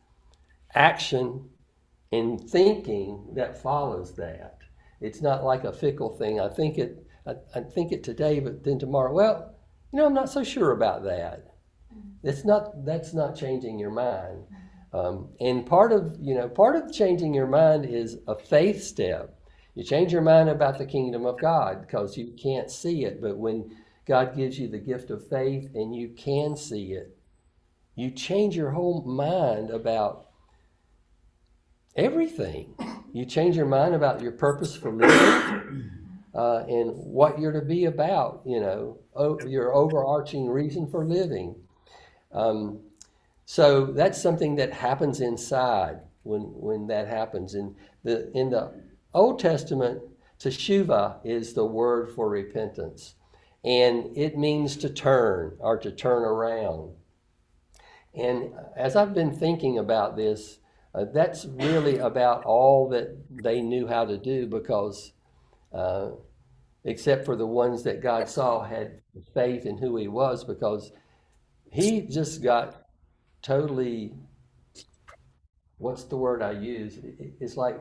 action 0.73 1.49
and 2.11 2.39
thinking 2.49 3.33
that 3.35 3.61
follows 3.61 4.15
that. 4.15 4.59
It's 5.01 5.21
not 5.21 5.43
like 5.43 5.63
a 5.63 5.73
fickle 5.73 6.17
thing. 6.17 6.39
I 6.39 6.49
think 6.49 6.77
it 6.77 7.05
I, 7.25 7.35
I 7.55 7.59
think 7.61 7.91
it 7.91 8.03
today, 8.03 8.39
but 8.39 8.63
then 8.63 8.79
tomorrow, 8.79 9.13
well, 9.13 9.55
you 9.91 9.99
know, 9.99 10.05
I'm 10.05 10.13
not 10.13 10.29
so 10.29 10.43
sure 10.43 10.71
about 10.71 11.03
that. 11.03 11.53
It's 12.23 12.45
not 12.45 12.85
that's 12.85 13.13
not 13.13 13.35
changing 13.35 13.79
your 13.79 13.91
mind. 13.91 14.45
Um, 14.93 15.29
and 15.39 15.65
part 15.65 15.91
of 15.91 16.17
you 16.19 16.35
know 16.35 16.47
part 16.47 16.75
of 16.75 16.91
changing 16.91 17.33
your 17.33 17.47
mind 17.47 17.85
is 17.85 18.17
a 18.27 18.35
faith 18.35 18.83
step. 18.83 19.36
You 19.77 19.83
change 19.83 20.11
your 20.11 20.23
mind 20.23 20.49
about 20.49 20.79
the 20.79 20.87
kingdom 20.87 21.27
of 21.27 21.39
God 21.39 21.81
because 21.81 22.17
you 22.17 22.33
can't 22.35 22.71
see 22.71 23.05
it, 23.05 23.21
but 23.21 23.37
when 23.37 23.77
God 24.07 24.35
gives 24.35 24.57
you 24.57 24.67
the 24.67 24.79
gift 24.79 25.11
of 25.11 25.29
faith 25.29 25.69
and 25.75 25.95
you 25.95 26.09
can 26.17 26.57
see 26.57 26.93
it, 26.93 27.15
you 27.93 28.09
change 28.09 28.55
your 28.55 28.71
whole 28.71 29.03
mind 29.03 29.69
about 29.69 30.29
everything. 31.95 32.73
You 33.13 33.23
change 33.25 33.55
your 33.55 33.67
mind 33.67 33.93
about 33.93 34.19
your 34.19 34.31
purpose 34.31 34.75
for 34.75 34.91
living 34.91 35.91
uh, 36.33 36.63
and 36.67 36.89
what 36.95 37.37
you're 37.37 37.51
to 37.51 37.61
be 37.61 37.85
about, 37.85 38.41
you 38.47 38.59
know, 38.59 38.97
o- 39.15 39.39
your 39.45 39.75
overarching 39.75 40.49
reason 40.49 40.87
for 40.87 41.05
living. 41.05 41.53
Um, 42.31 42.79
so 43.45 43.85
that's 43.85 44.19
something 44.19 44.55
that 44.55 44.73
happens 44.73 45.21
inside 45.21 45.99
when, 46.23 46.41
when 46.55 46.87
that 46.87 47.07
happens. 47.07 47.53
In 47.53 47.75
the, 48.03 48.31
in 48.35 48.49
the 48.49 48.86
Old 49.13 49.39
Testament, 49.39 50.01
teshuva 50.39 51.17
is 51.23 51.53
the 51.53 51.65
word 51.65 52.11
for 52.11 52.29
repentance. 52.29 53.15
And 53.63 54.15
it 54.15 54.37
means 54.37 54.77
to 54.77 54.89
turn 54.89 55.57
or 55.59 55.77
to 55.77 55.91
turn 55.91 56.23
around. 56.23 56.93
And 58.13 58.53
as 58.75 58.95
I've 58.95 59.13
been 59.13 59.31
thinking 59.31 59.77
about 59.77 60.15
this, 60.15 60.59
uh, 60.95 61.05
that's 61.13 61.45
really 61.45 61.97
about 61.97 62.43
all 62.45 62.89
that 62.89 63.17
they 63.43 63.61
knew 63.61 63.87
how 63.87 64.05
to 64.05 64.17
do 64.17 64.47
because, 64.47 65.11
uh, 65.73 66.09
except 66.83 67.25
for 67.25 67.35
the 67.35 67.45
ones 67.45 67.83
that 67.83 68.01
God 68.01 68.29
saw 68.29 68.63
had 68.63 69.01
faith 69.33 69.65
in 69.65 69.77
who 69.77 69.97
He 69.97 70.07
was, 70.07 70.43
because 70.43 70.91
He 71.69 72.01
just 72.01 72.41
got 72.41 72.83
totally 73.41 74.13
what's 75.77 76.03
the 76.05 76.17
word 76.17 76.41
I 76.41 76.51
use? 76.51 76.99
It's 77.39 77.55
like 77.55 77.79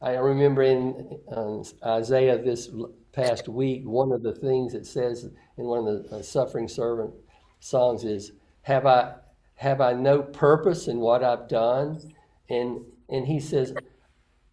I 0.00 0.12
remember 0.12 0.62
in 0.62 1.18
uh, 1.30 1.62
Isaiah 1.84 2.38
this 2.38 2.70
past 3.12 3.48
week, 3.48 3.82
one 3.84 4.12
of 4.12 4.22
the 4.22 4.32
things 4.32 4.74
it 4.74 4.86
says 4.86 5.24
in 5.56 5.64
one 5.64 5.88
of 5.88 6.08
the 6.08 6.16
uh, 6.16 6.22
suffering 6.22 6.68
servant 6.68 7.12
songs 7.58 8.04
is, 8.04 8.32
"Have 8.62 8.86
I 8.86 9.14
have 9.56 9.80
I 9.80 9.94
no 9.94 10.22
purpose 10.22 10.86
in 10.86 11.00
what 11.00 11.24
I've 11.24 11.48
done?" 11.48 12.14
And 12.48 12.84
and 13.08 13.26
he 13.26 13.40
says, 13.40 13.74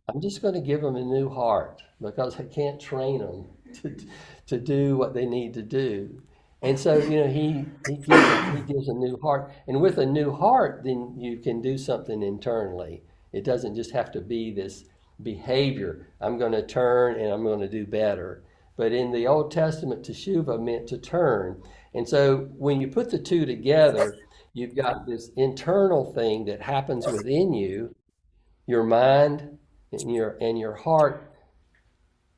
"I'm 0.09 0.19
just 0.19 0.41
going 0.41 0.55
to 0.55 0.61
give 0.61 0.81
them 0.81 0.95
a 0.95 1.03
new 1.03 1.29
heart 1.29 1.83
because 2.01 2.39
I 2.39 2.45
can't 2.45 2.81
train 2.81 3.19
them 3.19 3.45
to 3.81 3.95
to 4.47 4.59
do 4.59 4.97
what 4.97 5.13
they 5.13 5.27
need 5.27 5.53
to 5.53 5.61
do." 5.61 6.23
And 6.63 6.79
so, 6.79 6.97
you 6.97 7.19
know, 7.21 7.27
he, 7.27 7.65
he, 7.87 7.97
gives, 7.97 8.55
he 8.55 8.73
gives 8.73 8.87
a 8.87 8.93
new 8.93 9.19
heart. 9.21 9.51
And 9.67 9.81
with 9.81 9.99
a 9.99 10.05
new 10.05 10.31
heart, 10.31 10.81
then 10.83 11.13
you 11.15 11.37
can 11.37 11.61
do 11.61 11.77
something 11.77 12.23
internally. 12.23 13.03
It 13.33 13.43
doesn't 13.43 13.75
just 13.75 13.91
have 13.91 14.11
to 14.13 14.21
be 14.21 14.51
this 14.51 14.85
behavior. 15.21 16.07
I'm 16.21 16.37
going 16.37 16.51
to 16.51 16.65
turn 16.65 17.19
and 17.19 17.31
I'm 17.31 17.43
going 17.43 17.61
to 17.61 17.69
do 17.69 17.85
better. 17.85 18.43
But 18.77 18.91
in 18.91 19.11
the 19.11 19.27
Old 19.27 19.51
Testament, 19.51 20.03
teshuva 20.03 20.61
meant 20.61 20.87
to 20.87 20.97
turn. 20.97 21.61
And 21.93 22.07
so 22.07 22.49
when 22.57 22.81
you 22.81 22.89
put 22.89 23.09
the 23.09 23.19
two 23.19 23.45
together, 23.45 24.17
you've 24.53 24.75
got 24.75 25.05
this 25.05 25.29
internal 25.37 26.13
thing 26.13 26.45
that 26.45 26.61
happens 26.61 27.07
within 27.07 27.53
you, 27.53 27.95
your 28.67 28.83
mind 28.83 29.57
and 29.91 30.13
your, 30.13 30.37
and 30.41 30.59
your 30.59 30.75
heart 30.75 31.33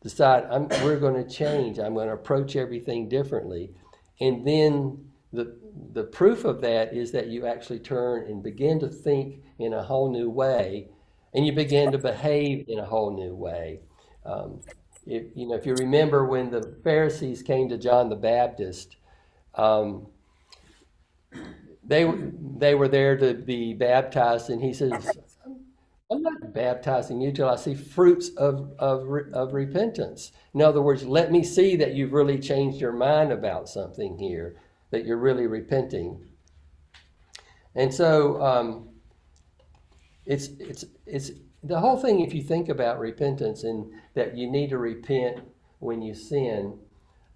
decide, 0.02 0.46
I'm, 0.52 0.68
we're 0.84 1.00
going 1.00 1.24
to 1.24 1.30
change. 1.30 1.80
I'm 1.80 1.96
going 1.96 2.08
to 2.08 2.14
approach 2.14 2.56
everything 2.56 3.10
differently. 3.10 3.72
And 4.20 4.46
then 4.46 5.06
the, 5.34 5.58
the 5.94 6.04
proof 6.04 6.46
of 6.46 6.62
that 6.62 6.94
is 6.94 7.12
that 7.12 7.28
you 7.28 7.46
actually 7.48 7.80
turn 7.80 8.28
and 8.28 8.44
begin 8.44 8.80
to 8.80 8.90
think 8.90 9.42
in 9.60 9.74
a 9.74 9.84
whole 9.84 10.12
new 10.12 10.30
way, 10.30 10.90
and 11.38 11.46
you 11.46 11.52
begin 11.52 11.92
to 11.92 12.00
behave 12.00 12.66
in 12.68 12.80
a 12.80 12.86
whole 12.86 13.16
new 13.16 13.36
way. 13.36 13.80
Um, 14.26 14.60
if, 15.06 15.26
you 15.36 15.48
know, 15.48 15.54
if 15.54 15.68
you 15.68 15.76
remember 15.76 16.26
when 16.26 16.50
the 16.50 16.76
Pharisees 16.84 17.44
came 17.44 17.70
to 17.70 17.78
John 17.78 18.10
the 18.10 18.16
Baptist, 18.16 18.98
um, 19.54 20.08
they 21.84 22.12
they 22.58 22.74
were 22.74 22.88
there 22.88 23.16
to 23.18 23.36
be 23.36 23.76
baptized, 23.76 24.50
and 24.50 24.62
he 24.62 24.74
says, 24.74 25.16
"I'm 26.12 26.24
not 26.24 26.54
baptizing 26.54 27.22
you 27.22 27.32
till 27.32 27.48
I 27.48 27.56
see 27.56 27.76
fruits 27.76 28.30
of 28.30 28.74
of 28.80 29.08
of 29.32 29.54
repentance." 29.54 30.32
In 30.56 30.64
other 30.64 30.82
words, 30.82 31.06
let 31.06 31.32
me 31.32 31.44
see 31.44 31.76
that 31.76 31.94
you've 31.94 32.14
really 32.14 32.40
changed 32.40 32.82
your 32.82 32.94
mind 32.94 33.32
about 33.32 33.70
something 33.70 34.18
here, 34.18 34.56
that 34.90 35.06
you're 35.06 35.18
really 35.18 35.46
repenting. 35.46 36.26
And 37.76 37.94
so 37.94 38.42
um, 38.42 38.90
it's 40.28 40.50
it's 40.60 40.86
it's 41.06 41.32
the 41.64 41.80
whole 41.80 41.98
thing. 41.98 42.20
If 42.20 42.34
you 42.34 42.44
think 42.44 42.70
about 42.70 43.00
repentance 43.00 43.64
and 43.64 43.92
that 44.14 44.38
you 44.38 44.52
need 44.52 44.70
to 44.70 44.78
repent 44.78 45.40
when 45.80 46.02
you 46.02 46.14
sin, 46.14 46.78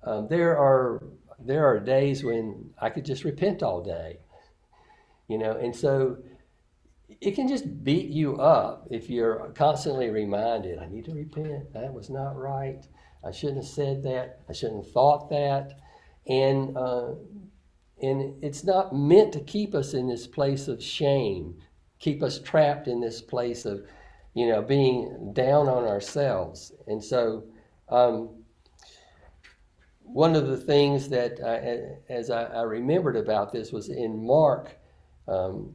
um, 0.04 0.28
there 0.28 0.58
are 0.58 1.02
there 1.40 1.66
are 1.66 1.80
days 1.80 2.24
when 2.24 2.72
I 2.80 2.90
could 2.90 3.06
just 3.06 3.24
repent 3.24 3.64
all 3.64 3.82
day, 3.82 4.20
you 5.28 5.38
know, 5.38 5.54
and 5.54 5.76
so 5.76 6.18
it 7.20 7.32
can 7.36 7.48
just 7.48 7.84
beat 7.84 8.10
you 8.10 8.38
up 8.38 8.88
if 8.92 9.10
you're 9.10 9.52
constantly 9.56 10.10
reminded, 10.10 10.80
I 10.80 10.88
need 10.88 11.06
to 11.06 11.14
repent. 11.14 11.74
That 11.74 11.94
was 11.94 12.10
not 12.10 12.38
right. 12.38 12.86
I 13.24 13.32
shouldn't 13.32 13.58
have 13.58 13.68
said 13.68 14.04
that. 14.04 14.40
I 14.50 14.54
shouldn't 14.54 14.86
have 14.86 14.94
thought 14.94 15.30
that. 15.30 15.74
And 16.28 16.78
uh, 16.78 17.12
and 18.02 18.44
it's 18.44 18.64
not 18.64 18.96
meant 18.96 19.34
to 19.34 19.40
keep 19.42 19.76
us 19.76 19.94
in 19.94 20.08
this 20.08 20.26
place 20.26 20.68
of 20.68 20.82
shame, 20.82 21.56
keep 22.02 22.22
us 22.22 22.40
trapped 22.40 22.90
in 22.90 23.00
this 23.00 23.22
place 23.22 23.64
of, 23.64 23.86
you 24.34 24.48
know, 24.48 24.62
being 24.62 25.32
down 25.34 25.70
on 25.70 25.86
ourselves. 25.86 26.74
And 26.88 27.02
so, 27.02 27.46
um, 27.88 28.30
one 30.02 30.36
of 30.36 30.48
the 30.48 30.58
things 30.58 31.08
that, 31.10 31.40
I, 31.40 32.12
as 32.12 32.30
I, 32.30 32.44
I, 32.44 32.62
remembered 32.64 33.16
about 33.16 33.54
this, 33.54 33.72
was 33.72 33.88
in 33.88 34.26
Mark. 34.26 34.78
Um, 35.28 35.74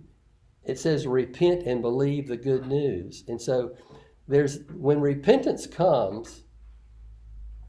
it 0.64 0.78
says, 0.78 1.06
"Repent 1.06 1.62
and 1.62 1.80
believe 1.80 2.28
the 2.28 2.36
good 2.36 2.66
news." 2.66 3.24
And 3.28 3.40
so, 3.40 3.76
there's 4.28 4.58
when 4.74 5.00
repentance 5.00 5.66
comes 5.66 6.42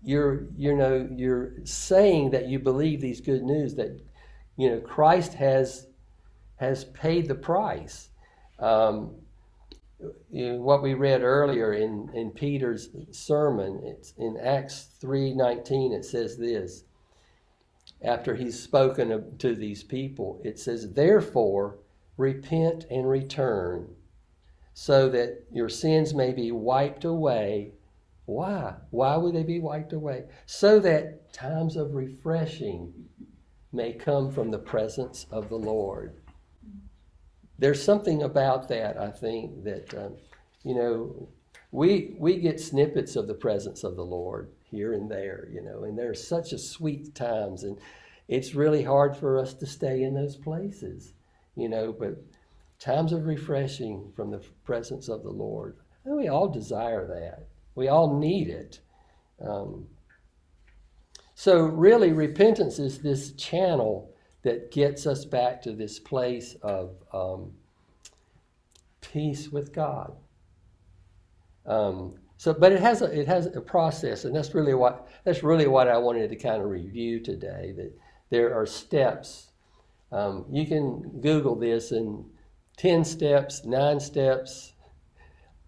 you're 0.04 0.48
you 0.56 0.76
know 0.76 1.08
you're 1.15 1.54
saying 1.63 2.32
that 2.32 2.48
you 2.48 2.60
believe 2.60 3.02
these 3.02 3.22
good 3.22 3.43
news 3.43 3.76
that 3.76 4.00
you 4.56 4.70
know 4.70 4.80
Christ 4.80 5.34
has 5.34 5.88
has 6.58 6.86
paid 6.86 7.28
the 7.28 7.36
price. 7.36 8.10
Um, 8.60 9.15
what 10.30 10.84
we 10.84 10.93
read 10.93 11.22
earlier 11.22 11.74
in, 11.74 12.10
in 12.13 12.32
Peter's 12.32 12.89
sermon, 13.12 13.82
it's 13.84 14.13
in 14.17 14.38
Acts 14.38 14.89
three 15.00 15.34
nineteen. 15.34 15.91
It 15.91 16.06
says 16.06 16.38
this. 16.38 16.84
After 18.04 18.36
he's 18.36 18.62
spoken 18.62 19.38
to 19.39 19.56
these 19.56 19.84
people, 19.84 20.39
it 20.43 20.60
says, 20.60 20.93
"Therefore, 20.93 21.80
repent 22.15 22.86
and 22.91 23.10
return, 23.10 23.96
so 24.74 25.10
that 25.10 25.46
your 25.52 25.70
sins 25.70 26.13
may 26.13 26.32
be 26.32 26.52
wiped 26.52 27.06
away." 27.06 27.74
Why? 28.26 28.76
Why 28.91 29.15
would 29.15 29.34
they 29.34 29.43
be 29.43 29.60
wiped 29.60 29.93
away? 29.93 30.26
So 30.46 30.80
that 30.82 31.34
times 31.34 31.78
of 31.78 31.96
refreshing 31.96 32.93
may 33.72 33.93
come 33.93 34.32
from 34.32 34.52
the 34.52 34.60
presence 34.60 35.26
of 35.32 35.48
the 35.50 35.58
Lord. 35.58 36.17
There's 37.60 37.84
something 37.84 38.24
about 38.24 38.67
that, 38.70 38.98
I 39.00 39.10
think, 39.10 39.63
that, 39.63 39.93
um, 39.93 40.15
you 40.63 40.76
know, 40.76 41.30
we, 41.72 42.15
we 42.20 42.38
get 42.38 42.60
snippets 42.60 43.15
of 43.15 43.28
the 43.28 43.34
presence 43.34 43.84
of 43.84 43.96
the 43.96 44.06
Lord 44.06 44.50
here 44.63 44.93
and 44.93 45.10
there, 45.10 45.48
you 45.52 45.62
know, 45.62 45.84
and 45.84 45.98
there's 45.98 46.26
such 46.26 46.54
a 46.54 46.58
sweet 46.58 47.15
times. 47.15 47.63
And, 47.63 47.78
it's 48.28 48.56
really 48.56 48.84
hard 48.84 49.15
for 49.15 49.38
us 49.38 49.54
to 49.56 49.65
stay 49.65 50.04
in 50.04 50.13
those 50.13 50.36
places, 50.36 51.13
you 51.56 51.70
know, 51.70 51.93
but 51.93 52.22
times 52.80 53.13
of 53.13 53.26
refreshing 53.26 54.12
from 54.15 54.32
the 54.32 54.41
presence 54.65 55.08
of 55.08 55.24
the 55.24 55.32
Lord. 55.32 55.78
And 56.04 56.15
we 56.15 56.28
all 56.28 56.48
desire 56.48 57.08
that. 57.08 57.48
We 57.76 57.88
all 57.88 58.20
need 58.20 58.50
it. 58.50 58.82
Um, 59.41 59.88
so, 61.36 61.62
really, 61.62 62.12
repentance 62.12 62.80
is 62.80 63.00
this 63.00 63.32
channel 63.34 64.12
that 64.47 64.71
gets 64.71 65.05
us 65.05 65.25
back 65.25 65.62
to 65.62 65.73
this 65.73 65.99
place 65.99 66.55
of 66.63 66.95
um, 67.13 67.51
peace 69.01 69.49
with 69.49 69.73
God. 69.73 70.15
Um, 71.65 72.15
so, 72.38 72.53
but 72.53 72.71
it 72.71 72.79
has 72.79 73.01
a, 73.01 73.12
it 73.12 73.27
has 73.27 73.47
a 73.47 73.60
process, 73.60 74.23
and 74.23 74.33
that's 74.33 74.55
really 74.55 74.73
what 74.73 75.10
that's 75.25 75.43
really 75.43 75.67
what 75.67 75.89
I 75.89 75.97
wanted 75.97 76.29
to 76.29 76.38
kind 76.38 76.62
of 76.62 76.69
review 76.69 77.19
today. 77.19 77.73
That 77.75 77.91
there 78.29 78.57
are 78.57 78.65
steps. 78.65 79.51
Um, 80.13 80.45
you 80.49 80.65
can 80.65 81.19
Google 81.19 81.55
this 81.55 81.91
and 81.91 82.23
ten 82.77 83.03
steps, 83.03 83.65
nine 83.65 83.99
steps. 83.99 84.71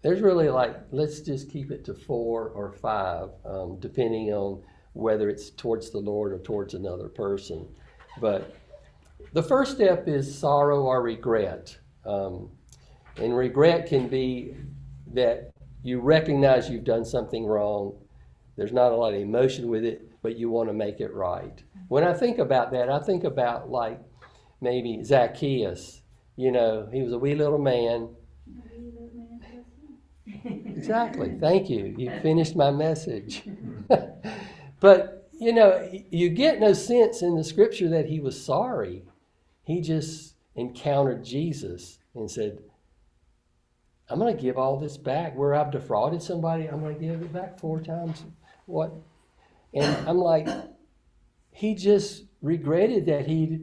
There's 0.03 0.21
really 0.21 0.47
like 0.47 0.77
let's 0.91 1.19
just 1.19 1.51
keep 1.51 1.69
it 1.69 1.83
to 1.85 1.93
four 1.93 2.47
or 2.55 2.71
five, 2.71 3.31
um, 3.43 3.77
depending 3.81 4.29
on 4.29 4.63
whether 4.93 5.27
it's 5.27 5.49
towards 5.49 5.89
the 5.89 5.97
Lord 5.97 6.31
or 6.31 6.39
towards 6.39 6.75
another 6.75 7.09
person. 7.09 7.67
But 8.21 8.55
the 9.33 9.43
first 9.43 9.75
step 9.75 10.07
is 10.07 10.37
sorrow 10.37 10.83
or 10.83 11.01
regret. 11.01 11.77
Um, 12.05 12.49
and 13.17 13.35
regret 13.35 13.87
can 13.87 14.07
be 14.07 14.55
that 15.13 15.51
you 15.83 15.99
recognize 15.99 16.69
you've 16.69 16.83
done 16.83 17.05
something 17.05 17.45
wrong. 17.45 17.97
There's 18.57 18.73
not 18.73 18.91
a 18.91 18.95
lot 18.95 19.13
of 19.13 19.19
emotion 19.19 19.69
with 19.69 19.83
it, 19.83 20.09
but 20.21 20.37
you 20.37 20.49
want 20.49 20.69
to 20.69 20.73
make 20.73 20.99
it 20.99 21.13
right. 21.13 21.63
When 21.87 22.03
I 22.03 22.13
think 22.13 22.37
about 22.37 22.71
that, 22.71 22.89
I 22.89 22.99
think 22.99 23.23
about 23.23 23.69
like 23.69 23.99
maybe 24.61 25.03
Zacchaeus. 25.03 26.01
You 26.35 26.51
know, 26.51 26.87
he 26.91 27.01
was 27.01 27.13
a 27.13 27.17
wee 27.17 27.35
little 27.35 27.57
man. 27.57 28.09
Exactly. 30.45 31.37
Thank 31.39 31.69
you. 31.69 31.93
You 31.97 32.11
finished 32.21 32.55
my 32.55 32.71
message. 32.71 33.43
but, 34.79 35.29
you 35.33 35.51
know, 35.51 35.89
you 36.09 36.29
get 36.29 36.59
no 36.59 36.73
sense 36.73 37.21
in 37.21 37.35
the 37.35 37.43
scripture 37.43 37.89
that 37.89 38.05
he 38.05 38.19
was 38.19 38.41
sorry. 38.43 39.03
He 39.69 39.81
just 39.81 40.33
encountered 40.55 41.23
Jesus 41.23 41.99
and 42.15 42.29
said, 42.29 42.57
I'm 44.09 44.17
going 44.17 44.35
to 44.35 44.41
give 44.41 44.57
all 44.57 44.79
this 44.79 44.97
back. 44.97 45.37
Where 45.37 45.53
I've 45.53 45.69
defrauded 45.69 46.23
somebody, 46.23 46.65
I'm 46.65 46.79
going 46.79 46.95
to 46.95 46.99
give 46.99 47.21
it 47.21 47.31
back 47.31 47.59
four 47.59 47.79
times 47.79 48.23
what. 48.65 48.91
And 49.75 50.09
I'm 50.09 50.17
like, 50.17 50.47
he 51.51 51.75
just 51.75 52.23
regretted 52.41 53.05
that 53.05 53.27
he, 53.27 53.59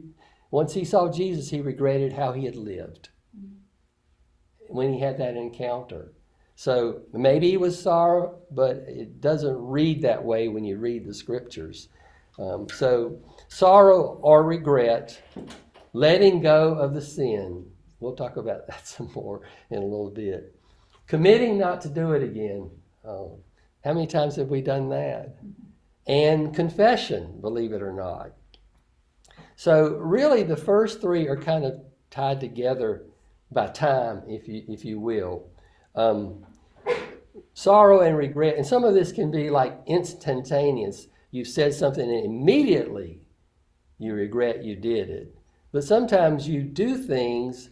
once 0.49 0.73
he 0.73 0.85
saw 0.85 1.11
Jesus, 1.11 1.49
he 1.49 1.59
regretted 1.59 2.13
how 2.13 2.31
he 2.31 2.45
had 2.45 2.55
lived 2.55 3.09
when 4.69 4.93
he 4.93 5.01
had 5.01 5.17
that 5.17 5.35
encounter. 5.35 6.13
So 6.55 7.01
maybe 7.11 7.49
he 7.49 7.57
was 7.57 7.77
sorrow, 7.77 8.39
but 8.49 8.77
it 8.87 9.19
doesn't 9.19 9.57
read 9.57 10.03
that 10.03 10.23
way 10.23 10.47
when 10.47 10.63
you 10.63 10.77
read 10.77 11.05
the 11.05 11.13
scriptures. 11.13 11.89
Um, 12.39 12.69
so 12.69 13.19
sorrow 13.49 14.19
or 14.21 14.43
regret, 14.43 15.21
letting 15.93 16.41
go 16.41 16.73
of 16.73 16.93
the 16.93 17.01
sin, 17.01 17.65
We'll 17.99 18.15
talk 18.15 18.37
about 18.37 18.67
that 18.67 18.87
some 18.87 19.11
more 19.15 19.41
in 19.69 19.77
a 19.77 19.85
little 19.85 20.09
bit. 20.09 20.55
Committing 21.07 21.57
not 21.57 21.81
to 21.81 21.89
do 21.89 22.11
it 22.11 22.23
again. 22.23 22.69
Oh, 23.05 23.39
how 23.83 23.93
many 23.93 24.07
times 24.07 24.35
have 24.35 24.49
we 24.49 24.61
done 24.61 24.89
that? 24.89 25.37
And 26.05 26.53
confession, 26.53 27.39
believe 27.41 27.71
it 27.71 27.81
or 27.81 27.93
not. 27.93 28.31
So, 29.55 29.95
really, 29.95 30.43
the 30.43 30.57
first 30.57 31.01
three 31.01 31.27
are 31.27 31.37
kind 31.37 31.65
of 31.65 31.81
tied 32.09 32.39
together 32.39 33.03
by 33.51 33.67
time, 33.67 34.23
if 34.27 34.47
you, 34.47 34.63
if 34.67 34.85
you 34.85 34.99
will. 34.99 35.49
Um, 35.95 36.45
sorrow 37.53 38.01
and 38.01 38.17
regret, 38.17 38.55
and 38.57 38.65
some 38.65 38.83
of 38.83 38.93
this 38.93 39.11
can 39.11 39.31
be 39.31 39.49
like 39.49 39.77
instantaneous. 39.87 41.07
You've 41.31 41.47
said 41.47 41.73
something 41.73 42.03
and 42.03 42.25
immediately 42.25 43.21
you 43.97 44.13
regret 44.13 44.63
you 44.63 44.75
did 44.75 45.09
it. 45.09 45.36
But 45.71 45.83
sometimes 45.83 46.47
you 46.47 46.63
do 46.63 46.97
things 46.97 47.69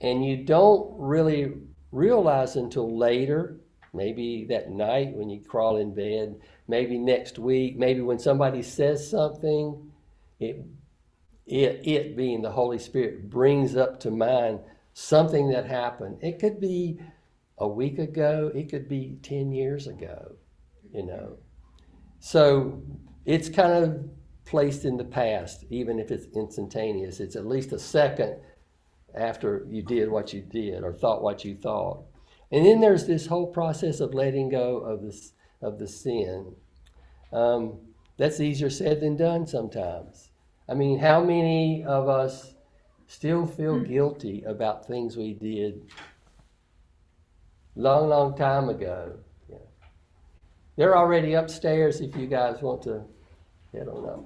and 0.00 0.24
you 0.24 0.44
don't 0.44 0.98
really 0.98 1.52
realize 1.92 2.56
until 2.56 2.96
later, 2.96 3.56
maybe 3.92 4.46
that 4.46 4.70
night 4.70 5.12
when 5.14 5.28
you 5.28 5.40
crawl 5.40 5.76
in 5.76 5.94
bed, 5.94 6.36
maybe 6.68 6.98
next 6.98 7.38
week, 7.38 7.76
maybe 7.76 8.00
when 8.00 8.18
somebody 8.18 8.62
says 8.62 9.08
something, 9.08 9.90
it, 10.38 10.64
it, 11.46 11.80
it 11.84 12.16
being 12.16 12.42
the 12.42 12.50
Holy 12.50 12.78
Spirit 12.78 13.28
brings 13.28 13.76
up 13.76 14.00
to 14.00 14.10
mind 14.10 14.60
something 14.92 15.50
that 15.50 15.66
happened. 15.66 16.18
It 16.22 16.38
could 16.38 16.60
be 16.60 17.00
a 17.58 17.68
week 17.68 17.98
ago, 17.98 18.50
it 18.54 18.70
could 18.70 18.88
be 18.88 19.18
10 19.22 19.52
years 19.52 19.86
ago, 19.86 20.32
you 20.92 21.04
know. 21.04 21.36
So 22.20 22.82
it's 23.24 23.48
kind 23.48 23.72
of 23.72 24.08
placed 24.44 24.84
in 24.84 24.96
the 24.96 25.04
past, 25.04 25.64
even 25.70 25.98
if 25.98 26.10
it's 26.10 26.26
instantaneous. 26.34 27.20
It's 27.20 27.36
at 27.36 27.46
least 27.46 27.72
a 27.72 27.78
second 27.78 28.36
after 29.14 29.66
you 29.68 29.82
did 29.82 30.10
what 30.10 30.32
you 30.32 30.40
did 30.40 30.82
or 30.82 30.92
thought 30.92 31.22
what 31.22 31.44
you 31.44 31.54
thought. 31.56 32.04
And 32.52 32.66
then 32.66 32.80
there's 32.80 33.06
this 33.06 33.26
whole 33.26 33.46
process 33.46 34.00
of 34.00 34.14
letting 34.14 34.48
go 34.48 34.78
of 34.78 35.02
this 35.02 35.32
of 35.62 35.78
the 35.78 35.86
sin. 35.86 36.54
Um, 37.32 37.78
that's 38.16 38.40
easier 38.40 38.70
said 38.70 39.00
than 39.00 39.16
done 39.16 39.46
sometimes. 39.46 40.30
I 40.68 40.74
mean, 40.74 40.98
how 40.98 41.22
many 41.22 41.84
of 41.84 42.08
us 42.08 42.54
still 43.06 43.46
feel 43.46 43.80
guilty 43.80 44.42
about 44.46 44.86
things 44.86 45.16
we 45.16 45.34
did 45.34 45.82
long, 47.74 48.08
long 48.08 48.36
time 48.36 48.68
ago? 48.68 49.18
Yeah. 49.48 49.58
They're 50.76 50.96
already 50.96 51.34
upstairs 51.34 52.00
if 52.00 52.16
you 52.16 52.26
guys 52.26 52.62
want 52.62 52.82
to 52.82 53.04
head 53.72 53.88
on 53.88 54.08
up. 54.08 54.24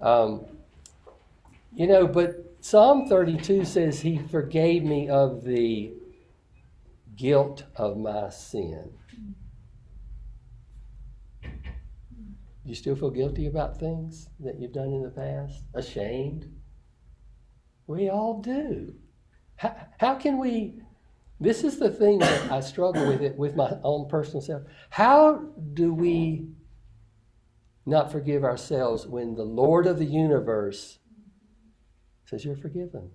Um, 0.00 0.44
you 1.74 1.86
know, 1.86 2.06
but 2.06 2.56
Psalm 2.60 3.08
32 3.08 3.64
says, 3.64 4.00
He 4.00 4.18
forgave 4.18 4.82
me 4.82 5.08
of 5.08 5.44
the 5.44 5.92
guilt 7.16 7.64
of 7.76 7.96
my 7.96 8.30
sin. 8.30 8.90
You 12.64 12.74
still 12.74 12.94
feel 12.94 13.10
guilty 13.10 13.46
about 13.46 13.78
things 13.78 14.28
that 14.40 14.60
you've 14.60 14.72
done 14.72 14.92
in 14.92 15.02
the 15.02 15.10
past? 15.10 15.64
Ashamed? 15.74 16.46
We 17.86 18.08
all 18.08 18.40
do. 18.40 18.94
How, 19.56 19.74
how 19.98 20.14
can 20.14 20.38
we? 20.38 20.80
This 21.40 21.64
is 21.64 21.78
the 21.78 21.90
thing 21.90 22.20
that 22.20 22.52
I 22.52 22.60
struggle 22.60 23.06
with 23.08 23.20
it 23.20 23.36
with 23.36 23.56
my 23.56 23.76
own 23.82 24.08
personal 24.08 24.40
self. 24.40 24.62
How 24.90 25.44
do 25.74 25.92
we 25.92 26.46
not 27.84 28.12
forgive 28.12 28.44
ourselves 28.44 29.06
when 29.06 29.34
the 29.34 29.44
Lord 29.44 29.86
of 29.86 29.98
the 29.98 30.04
universe 30.04 30.98
says 32.24 32.44
you're 32.44 32.56
forgiven. 32.56 33.10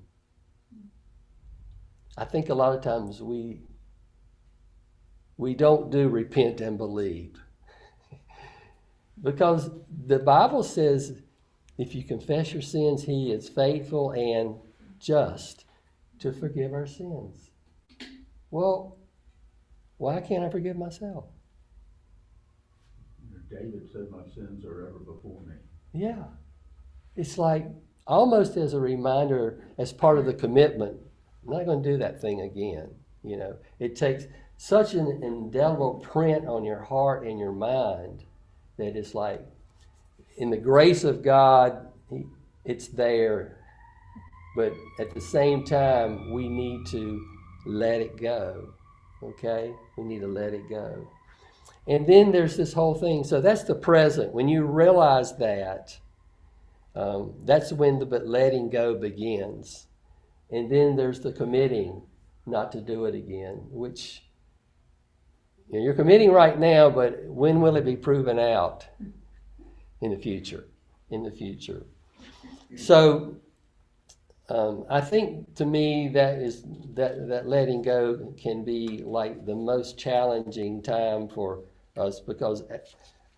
I 2.17 2.25
think 2.25 2.49
a 2.49 2.56
lot 2.56 2.75
of 2.75 2.84
times 2.84 3.21
we 3.21 3.62
we 5.38 5.53
don't 5.53 5.91
do 5.91 6.10
repent 6.10 6.62
and 6.62 6.77
believe. 6.77 7.36
because 9.23 9.69
the 10.06 10.17
Bible 10.17 10.63
says 10.63 11.21
if 11.77 11.93
you 11.93 12.03
confess 12.03 12.53
your 12.53 12.63
sins, 12.63 13.03
he 13.03 13.32
is 13.32 13.47
faithful 13.47 14.12
and 14.12 14.56
just 14.99 15.65
to 16.19 16.34
forgive 16.34 16.73
our 16.73 16.88
sins. 16.88 17.51
Well, 18.49 18.97
why 19.97 20.21
can't 20.21 20.43
I 20.43 20.49
forgive 20.49 20.75
myself? 20.75 21.25
David 23.60 23.89
said, 23.91 24.08
My 24.12 24.24
sins 24.34 24.65
are 24.65 24.88
ever 24.88 25.00
before 25.00 25.41
me. 25.41 25.56
Yeah. 25.93 26.24
It's 27.15 27.38
like 27.38 27.67
almost 28.06 28.58
as 28.58 28.74
a 28.74 28.80
reminder, 28.80 29.63
as 29.78 29.91
part 29.91 30.17
of 30.17 30.26
the 30.26 30.34
commitment, 30.34 30.98
I'm 31.46 31.54
not 31.54 31.65
going 31.65 31.84
to 31.84 31.91
do 31.91 31.98
that 31.98 32.22
thing 32.22 32.41
again. 32.41 32.89
You 33.24 33.38
know, 33.38 33.58
it 33.80 33.96
takes 33.96 34.26
such 34.58 34.93
an 34.93 35.22
indelible 35.24 35.96
print 35.96 36.48
on 36.48 36.63
your 36.63 36.82
heart 36.82 37.26
and 37.26 37.39
your 37.39 37.52
mind 37.52 38.24
that 38.78 38.96
it's 38.96 39.13
like, 39.13 39.46
in 40.38 40.50
the 40.50 40.58
grace 40.58 41.04
of 41.04 41.24
God, 41.24 41.88
it's 42.63 42.88
there. 42.89 43.58
But 44.56 44.74
at 45.00 45.13
the 45.13 45.22
same 45.22 45.63
time, 45.63 46.32
we 46.34 46.48
need 46.48 46.86
to 46.88 47.24
let 47.65 48.02
it 48.02 48.17
go. 48.17 48.74
Okay? 49.22 49.74
We 49.98 50.04
need 50.04 50.22
to 50.22 50.28
let 50.28 50.54
it 50.54 50.70
go. 50.70 51.08
And 51.88 52.06
then 52.06 52.32
there's 52.32 52.58
this 52.58 52.73
whole 52.73 52.95
thing. 52.95 53.23
So 53.23 53.39
that's 53.39 53.63
the 53.63 53.76
present. 53.76 54.34
When 54.34 54.47
you 54.47 54.65
realize 54.65 55.38
that, 55.38 55.97
um, 56.95 57.34
that's 57.45 57.71
when 57.71 58.00
the 58.00 58.06
letting 58.06 58.69
go 58.69 58.95
begins. 58.95 59.88
And 60.52 60.69
then 60.69 60.95
there's 60.95 61.21
the 61.21 61.32
committing 61.32 62.02
not 62.45 62.71
to 62.73 62.82
do 62.82 63.06
it 63.06 63.15
again, 63.15 63.62
which 63.69 64.23
you 65.69 65.80
know, 65.80 65.86
you're 65.86 65.93
committing 65.93 66.32
right 66.32 66.58
now, 66.58 66.89
but 66.89 67.23
when 67.26 67.62
will 67.62 67.76
it 67.76 67.86
be 67.86 67.95
proven 67.95 68.39
out 68.39 68.86
in 70.02 70.12
the 70.12 70.17
future? 70.17 70.65
in 71.10 71.23
the 71.23 71.32
future. 71.32 71.86
So 72.76 73.38
um, 74.50 74.86
I 74.89 75.02
think 75.02 75.56
to 75.56 75.65
me 75.65 76.10
that 76.10 76.39
is 76.39 76.63
that 76.95 77.28
that 77.30 77.47
letting 77.47 77.82
go 77.82 78.34
can 78.38 78.63
be 78.63 79.04
like 79.06 79.45
the 79.45 79.56
most 79.56 79.97
challenging 79.97 80.82
time 80.82 81.28
for 81.28 81.62
us 81.97 82.19
because 82.19 82.63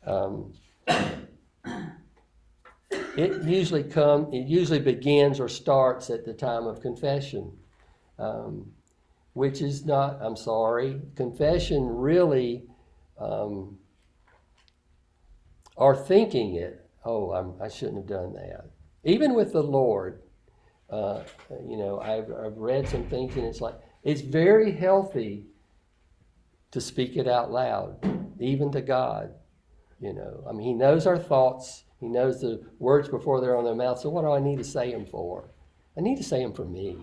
um, 0.06 0.54
it 3.18 3.44
usually 3.44 3.84
come 3.84 4.32
it 4.34 4.48
usually 4.48 4.80
begins 4.80 5.40
or 5.40 5.50
starts 5.50 6.10
at 6.10 6.26
the 6.26 6.34
time 6.34 6.66
of 6.68 6.82
confession, 6.82 7.52
um, 8.18 8.72
which 9.34 9.62
is 9.62 9.86
not. 9.86 10.20
I'm 10.22 10.36
sorry. 10.36 11.02
Confession 11.16 11.86
really, 11.88 12.64
um, 13.20 13.78
or 15.76 15.96
thinking 15.96 16.56
it. 16.56 16.86
Oh, 17.06 17.32
I'm, 17.32 17.54
I 17.62 17.70
shouldn't 17.70 17.98
have 17.98 18.08
done 18.08 18.34
that. 18.34 18.66
Even 19.04 19.34
with 19.34 19.54
the 19.54 19.64
Lord, 19.64 20.22
uh, 20.90 21.24
you 21.68 21.78
know, 21.78 22.00
I've, 22.00 22.32
I've 22.32 22.58
read 22.58 22.88
some 22.88 23.06
things 23.06 23.36
and 23.36 23.46
it's 23.46 23.62
like, 23.62 23.76
it's 24.04 24.22
very 24.22 24.72
healthy 24.72 25.46
to 26.72 26.82
speak 26.82 27.18
it 27.18 27.28
out 27.28 27.52
loud, 27.52 27.98
even 28.40 28.72
to 28.72 28.82
God. 28.82 29.32
You 30.00 30.14
know, 30.14 30.44
I 30.48 30.54
mean, 30.54 30.68
He 30.68 30.74
knows 30.74 31.06
our 31.08 31.18
thoughts, 31.18 31.84
He 32.00 32.08
knows 32.08 32.42
the 32.42 32.62
words 32.80 33.10
before 33.10 33.42
they're 33.42 33.58
on 33.58 33.66
their 33.66 33.76
mouth. 33.76 34.00
So, 34.00 34.10
what 34.10 34.22
do 34.22 34.32
I 34.32 34.40
need 34.40 34.58
to 34.58 34.64
say 34.64 34.92
them 34.92 35.06
for? 35.06 35.50
I 35.98 36.02
need 36.02 36.18
to 36.18 36.24
say 36.24 36.42
them 36.42 36.54
for 36.54 36.66
me. 36.66 36.98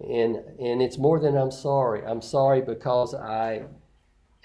And, 0.00 0.36
and 0.60 0.80
it's 0.80 0.98
more 0.98 1.18
than 1.18 1.36
I'm 1.36 1.50
sorry. 1.50 2.04
I'm 2.04 2.22
sorry 2.22 2.60
because 2.60 3.14
I, 3.14 3.64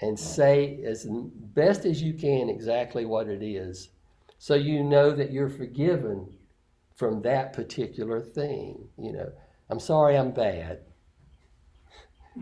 and 0.00 0.18
say 0.18 0.80
as 0.84 1.06
best 1.08 1.84
as 1.84 2.02
you 2.02 2.14
can 2.14 2.48
exactly 2.48 3.04
what 3.04 3.28
it 3.28 3.42
is. 3.42 3.90
So 4.38 4.54
you 4.54 4.82
know 4.82 5.12
that 5.12 5.30
you're 5.32 5.48
forgiven 5.48 6.36
from 6.96 7.22
that 7.22 7.52
particular 7.52 8.20
thing. 8.20 8.88
You 8.98 9.12
know, 9.12 9.32
I'm 9.70 9.80
sorry 9.80 10.16
I'm 10.16 10.32
bad. 10.32 10.80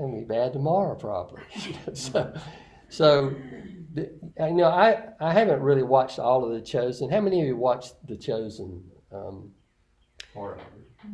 and 0.00 0.18
be 0.18 0.24
bad 0.24 0.52
tomorrow 0.52 0.94
probably. 0.94 1.42
so, 1.94 2.32
so 2.88 3.34
I 4.40 4.50
know 4.50 4.66
I, 4.66 5.08
I 5.20 5.32
haven't 5.32 5.60
really 5.60 5.82
watched 5.82 6.18
all 6.18 6.44
of 6.44 6.52
the 6.52 6.60
Chosen. 6.60 7.10
How 7.10 7.20
many 7.20 7.40
of 7.40 7.46
you 7.46 7.56
watched 7.56 7.94
the 8.06 8.16
Chosen? 8.16 8.82
Um, 9.12 9.50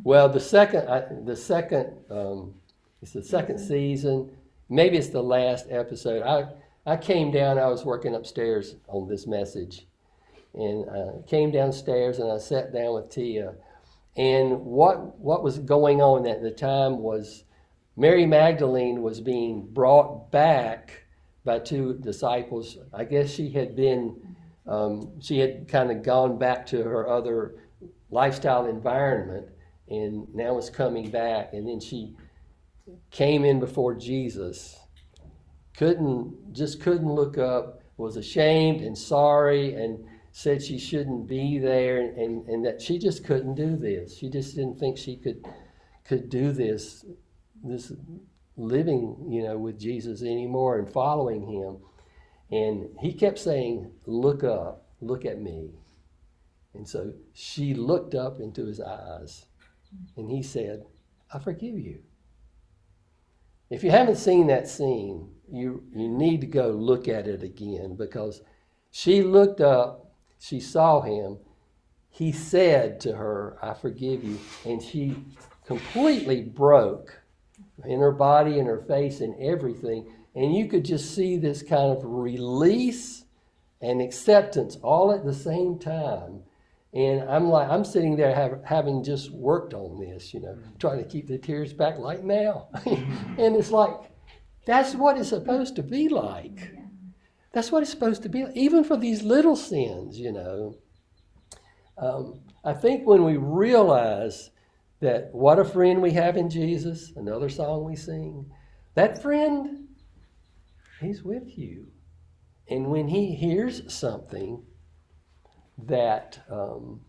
well, 0.05 0.29
the 0.29 0.40
second 0.40 0.88
I, 0.88 1.05
the 1.25 1.37
second 1.37 1.92
um, 2.11 2.55
it's 3.03 3.12
the 3.12 3.22
second 3.22 3.59
season. 3.59 4.31
Maybe 4.68 4.96
it's 4.96 5.09
the 5.09 5.22
last 5.22 5.66
episode. 5.70 6.22
I 6.22 6.49
I 6.90 6.96
came 6.96 7.31
down. 7.31 7.59
I 7.59 7.66
was 7.66 7.85
working 7.85 8.14
upstairs 8.14 8.77
on 8.88 9.09
this 9.09 9.27
message, 9.27 9.87
and 10.55 10.88
I 10.90 11.29
came 11.29 11.51
downstairs 11.51 12.18
and 12.18 12.31
I 12.31 12.38
sat 12.38 12.72
down 12.72 12.94
with 12.94 13.11
Tia. 13.11 13.55
And 14.16 14.64
what 14.64 15.18
what 15.18 15.42
was 15.42 15.59
going 15.59 16.01
on 16.01 16.27
at 16.27 16.42
the 16.42 16.51
time 16.51 16.99
was 16.99 17.44
Mary 17.97 18.27
Magdalene 18.27 19.01
was 19.01 19.21
being 19.21 19.67
brought 19.73 20.31
back 20.31 21.05
by 21.45 21.59
two 21.59 21.95
disciples. 21.95 22.77
I 22.93 23.05
guess 23.05 23.31
she 23.31 23.51
had 23.51 23.75
been 23.75 24.37
um, 24.67 25.21
she 25.21 25.39
had 25.39 25.69
kind 25.69 25.91
of 25.91 26.03
gone 26.03 26.39
back 26.39 26.67
to 26.67 26.83
her 26.83 27.09
other 27.09 27.55
lifestyle 28.11 28.67
environment 28.67 29.47
and 29.89 30.27
now 30.35 30.55
was 30.55 30.71
coming 30.71 31.09
back. 31.09 31.53
And 31.53 31.67
then 31.67 31.81
she 31.81 32.17
came 33.11 33.45
in 33.45 33.61
before 33.61 33.95
Jesus. 33.95 34.77
Couldn't 35.77 36.53
just 36.53 36.81
couldn't 36.81 37.13
look 37.13 37.39
up. 37.39 37.83
Was 37.97 38.19
ashamed 38.19 38.83
and 38.83 38.99
sorry 38.99 39.73
and 39.73 40.05
said 40.33 40.63
she 40.63 40.79
shouldn't 40.79 41.27
be 41.27 41.59
there 41.59 42.03
and, 42.03 42.19
and, 42.19 42.47
and 42.47 42.67
that 42.67 42.83
she 42.83 42.99
just 42.99 43.25
couldn't 43.25 43.55
do 43.55 43.75
this. 43.75 44.19
She 44.19 44.29
just 44.29 44.55
didn't 44.55 44.79
think 44.79 44.99
she 44.99 45.17
could 45.17 45.47
could 46.05 46.29
do 46.29 46.53
this 46.53 47.07
this 47.62 47.92
living, 48.57 49.27
you 49.29 49.42
know, 49.42 49.59
with 49.59 49.79
Jesus 49.79 50.23
anymore 50.23 50.79
and 50.79 50.90
following 50.90 51.47
him. 51.47 51.79
And 52.51 52.88
he 53.01 53.12
kept 53.12 53.38
saying, 53.38 53.90
Look 54.07 54.45
up, 54.45 54.87
look 55.01 55.25
at 55.25 55.40
me. 55.40 55.71
And 56.75 56.87
so 56.88 57.12
she 57.33 57.75
looked 57.75 58.14
up 58.14 58.38
into 58.38 58.66
his 58.66 58.81
eyes 58.81 59.47
and 60.16 60.31
he 60.31 60.42
said, 60.42 60.85
I 61.33 61.38
forgive 61.38 61.79
you. 61.79 62.01
If 63.71 63.83
you 63.83 63.90
haven't 63.90 64.16
seen 64.16 64.47
that 64.49 64.69
scene, 64.69 65.31
you, 65.51 65.83
you 65.95 66.09
need 66.09 66.40
to 66.42 66.47
go 66.47 66.69
look 66.69 67.09
at 67.09 67.27
it 67.27 67.42
again 67.42 67.97
because 67.97 68.42
she 68.90 69.23
looked 69.23 69.61
up 69.61 70.07
she 70.38 70.61
saw 70.61 71.01
him, 71.01 71.38
he 72.11 72.33
said 72.33 73.01
to 73.01 73.16
her, 73.16 73.59
I 73.62 73.75
forgive 73.75 74.25
you. 74.25 74.38
And 74.64 74.83
she 74.83 75.16
completely 75.66 76.42
broke 76.42 77.21
in 77.85 78.01
her 78.01 78.12
body 78.12 78.59
and 78.59 78.67
her 78.67 78.81
face 78.81 79.21
and 79.21 79.35
everything. 79.41 80.11
And 80.35 80.55
you 80.55 80.67
could 80.67 80.85
just 80.85 81.15
see 81.15 81.37
this 81.37 81.62
kind 81.62 81.97
of 81.97 82.03
release 82.05 83.25
and 83.81 84.01
acceptance 84.01 84.77
all 84.83 85.12
at 85.12 85.25
the 85.25 85.35
same 85.35 85.79
time. 85.79 86.43
And 86.95 87.29
I'm 87.29 87.51
like, 87.51 87.69
I'm 87.69 87.85
sitting 87.85 88.17
there 88.17 88.35
have, 88.35 88.61
having 88.65 89.05
just 89.05 89.31
worked 89.31 89.75
on 89.75 89.99
this, 89.99 90.33
you 90.33 90.41
know, 90.41 90.57
trying 90.79 90.99
to 90.99 91.05
keep 91.05 91.27
the 91.27 91.37
tears 91.37 91.73
back 91.73 91.99
like 91.99 92.25
now. 92.25 92.69
and 92.87 93.55
it's 93.55 93.71
like, 93.71 93.95
that's 94.65 94.95
what 94.95 95.19
it's 95.19 95.29
supposed 95.29 95.77
to 95.77 95.83
be 95.83 96.09
like. 96.09 96.73
That's 97.53 97.71
what 97.71 97.83
it's 97.83 97.91
supposed 97.91 98.23
to 98.23 98.29
be, 98.29 98.47
even 98.55 98.83
for 98.85 98.97
these 98.97 99.23
little 99.23 99.57
sins, 99.57 100.19
you 100.19 100.33
know. 100.33 100.77
Um, 101.99 102.41
I 102.65 102.73
think 102.73 103.07
when 103.07 103.25
we 103.25 103.37
realize 103.37 104.51
that 105.07 105.33
what 105.33 105.61
a 105.61 105.64
friend 105.64 106.03
we 106.03 106.11
have 106.11 106.37
in 106.37 106.51
Jesus, 106.51 107.12
another 107.14 107.49
song 107.49 107.85
we 107.85 107.95
sing, 107.95 108.45
that 108.95 109.23
friend, 109.23 109.87
he's 111.01 111.23
with 111.23 111.57
you. 111.57 111.87
And 112.69 112.87
when 112.88 113.07
he 113.07 113.33
hears 113.33 113.83
something 113.95 114.64
that 115.79 116.40
um, 116.51 117.03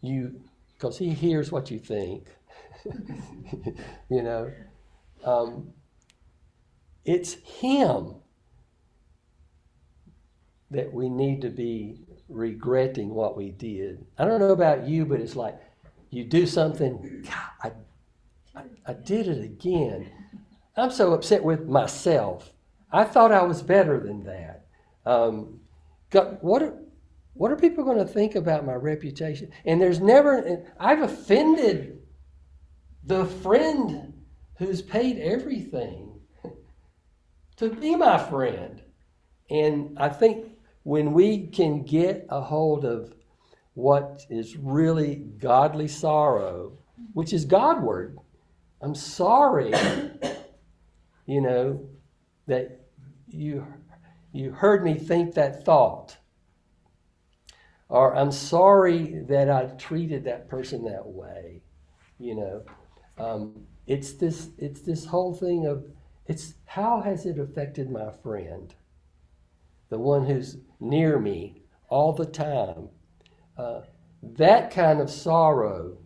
you, 0.00 0.40
because 0.72 0.98
he 0.98 1.10
hears 1.10 1.52
what 1.52 1.70
you 1.70 1.78
think, 1.78 2.26
you 4.10 4.22
know, 4.24 4.50
um, 5.24 5.68
it's 7.04 7.34
him 7.34 8.16
that 10.72 10.92
we 10.92 11.08
need 11.08 11.42
to 11.42 11.48
be 11.48 12.00
regretting 12.28 13.10
what 13.10 13.36
we 13.36 13.50
did. 13.50 14.04
I 14.18 14.24
don't 14.24 14.40
know 14.40 14.50
about 14.50 14.88
you, 14.88 15.06
but 15.06 15.20
it's 15.20 15.36
like 15.36 15.60
you 16.16 16.24
do 16.24 16.46
something, 16.46 17.24
God, 17.24 17.72
I, 18.54 18.58
I, 18.58 18.62
I 18.86 18.92
did 18.94 19.28
it 19.28 19.44
again. 19.44 20.10
I'm 20.76 20.90
so 20.90 21.12
upset 21.12 21.44
with 21.44 21.68
myself. 21.68 22.52
I 22.90 23.04
thought 23.04 23.32
I 23.32 23.42
was 23.42 23.62
better 23.62 24.00
than 24.00 24.24
that. 24.24 24.66
Um, 25.04 25.60
God, 26.10 26.38
what 26.40 26.62
are, 26.62 26.74
what 27.34 27.50
are 27.50 27.56
people 27.56 27.84
going 27.84 27.98
to 27.98 28.06
think 28.06 28.34
about 28.34 28.64
my 28.64 28.74
reputation? 28.74 29.52
And 29.66 29.80
there's 29.80 30.00
never, 30.00 30.64
I've 30.80 31.02
offended 31.02 31.98
the 33.04 33.26
friend 33.26 34.14
who's 34.56 34.80
paid 34.80 35.18
everything 35.18 36.18
to 37.56 37.68
be 37.68 37.94
my 37.94 38.18
friend. 38.18 38.80
And 39.50 39.98
I 39.98 40.08
think 40.08 40.46
when 40.82 41.12
we 41.12 41.48
can 41.48 41.82
get 41.82 42.26
a 42.30 42.40
hold 42.40 42.84
of 42.84 43.12
what 43.76 44.24
is 44.30 44.56
really 44.56 45.16
godly 45.38 45.86
sorrow, 45.86 46.72
which 47.12 47.34
is 47.34 47.44
Godward, 47.44 48.18
I'm 48.80 48.94
sorry, 48.94 49.70
you 51.26 51.42
know, 51.42 51.86
that 52.46 52.86
you 53.28 53.66
you 54.32 54.52
heard 54.52 54.82
me 54.82 54.94
think 54.94 55.34
that 55.34 55.62
thought. 55.66 56.16
Or 57.90 58.16
I'm 58.16 58.32
sorry 58.32 59.22
that 59.28 59.50
I 59.50 59.66
treated 59.76 60.24
that 60.24 60.48
person 60.48 60.82
that 60.84 61.06
way. 61.06 61.60
You 62.18 62.34
know, 62.34 62.62
um, 63.18 63.66
it's 63.86 64.14
this 64.14 64.48
it's 64.56 64.80
this 64.80 65.04
whole 65.04 65.34
thing 65.34 65.66
of 65.66 65.84
it's 66.26 66.54
how 66.64 67.02
has 67.02 67.26
it 67.26 67.38
affected 67.38 67.90
my 67.90 68.10
friend, 68.22 68.74
the 69.90 69.98
one 69.98 70.24
who's 70.24 70.56
near 70.80 71.18
me 71.18 71.60
all 71.90 72.14
the 72.14 72.24
time. 72.24 72.88
Uh, 73.56 73.82
that 74.22 74.70
kind 74.70 75.00
of 75.00 75.10
sorrow 75.10 75.98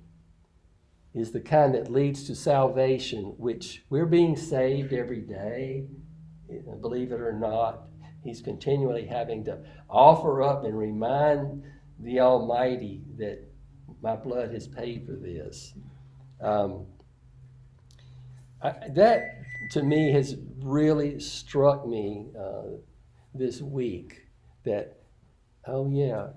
is 1.14 1.32
the 1.32 1.40
kind 1.40 1.74
that 1.74 1.90
leads 1.90 2.24
to 2.26 2.34
salvation, 2.34 3.34
which 3.36 3.82
we're 3.90 4.06
being 4.06 4.36
saved 4.36 4.92
every 4.92 5.20
day, 5.20 5.86
believe 6.80 7.12
it 7.12 7.20
or 7.20 7.32
not. 7.32 7.82
He's 8.22 8.40
continually 8.40 9.06
having 9.06 9.44
to 9.44 9.58
offer 9.88 10.42
up 10.42 10.64
and 10.64 10.78
remind 10.78 11.64
the 11.98 12.20
Almighty 12.20 13.02
that 13.16 13.40
my 14.02 14.14
blood 14.14 14.52
has 14.52 14.68
paid 14.68 15.06
for 15.06 15.12
this. 15.12 15.74
Um, 16.40 16.86
I, 18.62 18.74
that 18.94 19.42
to 19.72 19.82
me 19.82 20.12
has 20.12 20.36
really 20.58 21.18
struck 21.18 21.86
me 21.86 22.28
uh, 22.38 22.76
this 23.34 23.60
week 23.60 24.26
that 24.64 25.00
Oh, 25.66 25.88
yeah. 25.90 26.28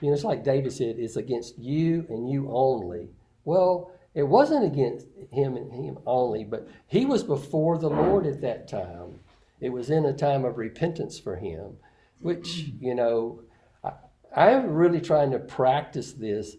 You 0.00 0.08
know, 0.08 0.14
it's 0.14 0.24
like 0.24 0.44
David 0.44 0.72
said, 0.72 0.96
it's 0.98 1.16
against 1.16 1.58
you 1.58 2.06
and 2.08 2.30
you 2.30 2.50
only. 2.50 3.08
Well, 3.44 3.92
it 4.14 4.24
wasn't 4.24 4.64
against 4.64 5.06
him 5.30 5.56
and 5.56 5.72
him 5.72 5.98
only, 6.06 6.44
but 6.44 6.68
he 6.86 7.06
was 7.06 7.22
before 7.22 7.78
the 7.78 7.88
Lord 7.88 8.26
at 8.26 8.40
that 8.42 8.68
time. 8.68 9.20
It 9.60 9.70
was 9.70 9.90
in 9.90 10.04
a 10.04 10.12
time 10.12 10.44
of 10.44 10.58
repentance 10.58 11.18
for 11.18 11.36
him, 11.36 11.76
which, 12.20 12.70
you 12.80 12.94
know, 12.94 13.42
I, 13.82 13.92
I'm 14.36 14.74
really 14.74 15.00
trying 15.00 15.30
to 15.30 15.38
practice 15.38 16.12
this 16.12 16.56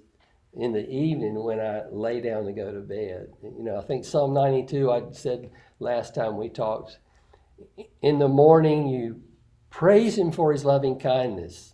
in 0.56 0.72
the 0.72 0.88
evening 0.90 1.44
when 1.44 1.60
I 1.60 1.84
lay 1.92 2.22
down 2.22 2.46
to 2.46 2.54
go 2.54 2.72
to 2.72 2.80
bed. 2.80 3.34
You 3.44 3.64
know, 3.64 3.78
I 3.78 3.82
think 3.82 4.06
Psalm 4.06 4.34
92, 4.34 4.92
I 4.92 5.04
said 5.12 5.50
last 5.80 6.16
time 6.16 6.38
we 6.38 6.50
talked, 6.50 7.00
in 8.02 8.20
the 8.20 8.28
morning 8.28 8.88
you 8.88 9.22
praise 9.70 10.18
him 10.18 10.32
for 10.32 10.52
his 10.52 10.66
loving 10.66 11.00
kindness. 11.00 11.74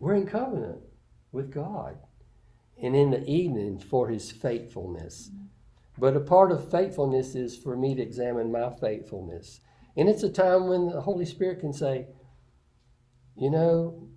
We're 0.00 0.14
in 0.14 0.26
covenant 0.26 0.80
with 1.32 1.52
God. 1.52 1.98
And 2.80 2.94
in 2.94 3.10
the 3.10 3.24
evening 3.24 3.80
for 3.80 4.08
his 4.08 4.30
faithfulness. 4.30 5.30
But 5.98 6.16
a 6.16 6.20
part 6.20 6.52
of 6.52 6.70
faithfulness 6.70 7.34
is 7.34 7.56
for 7.56 7.76
me 7.76 7.94
to 7.96 8.02
examine 8.02 8.52
my 8.52 8.70
faithfulness. 8.70 9.60
And 9.96 10.08
it's 10.08 10.22
a 10.22 10.30
time 10.30 10.68
when 10.68 10.90
the 10.90 11.00
Holy 11.00 11.24
Spirit 11.24 11.58
can 11.58 11.72
say, 11.72 12.06
you 13.36 13.50
know, 13.50 14.08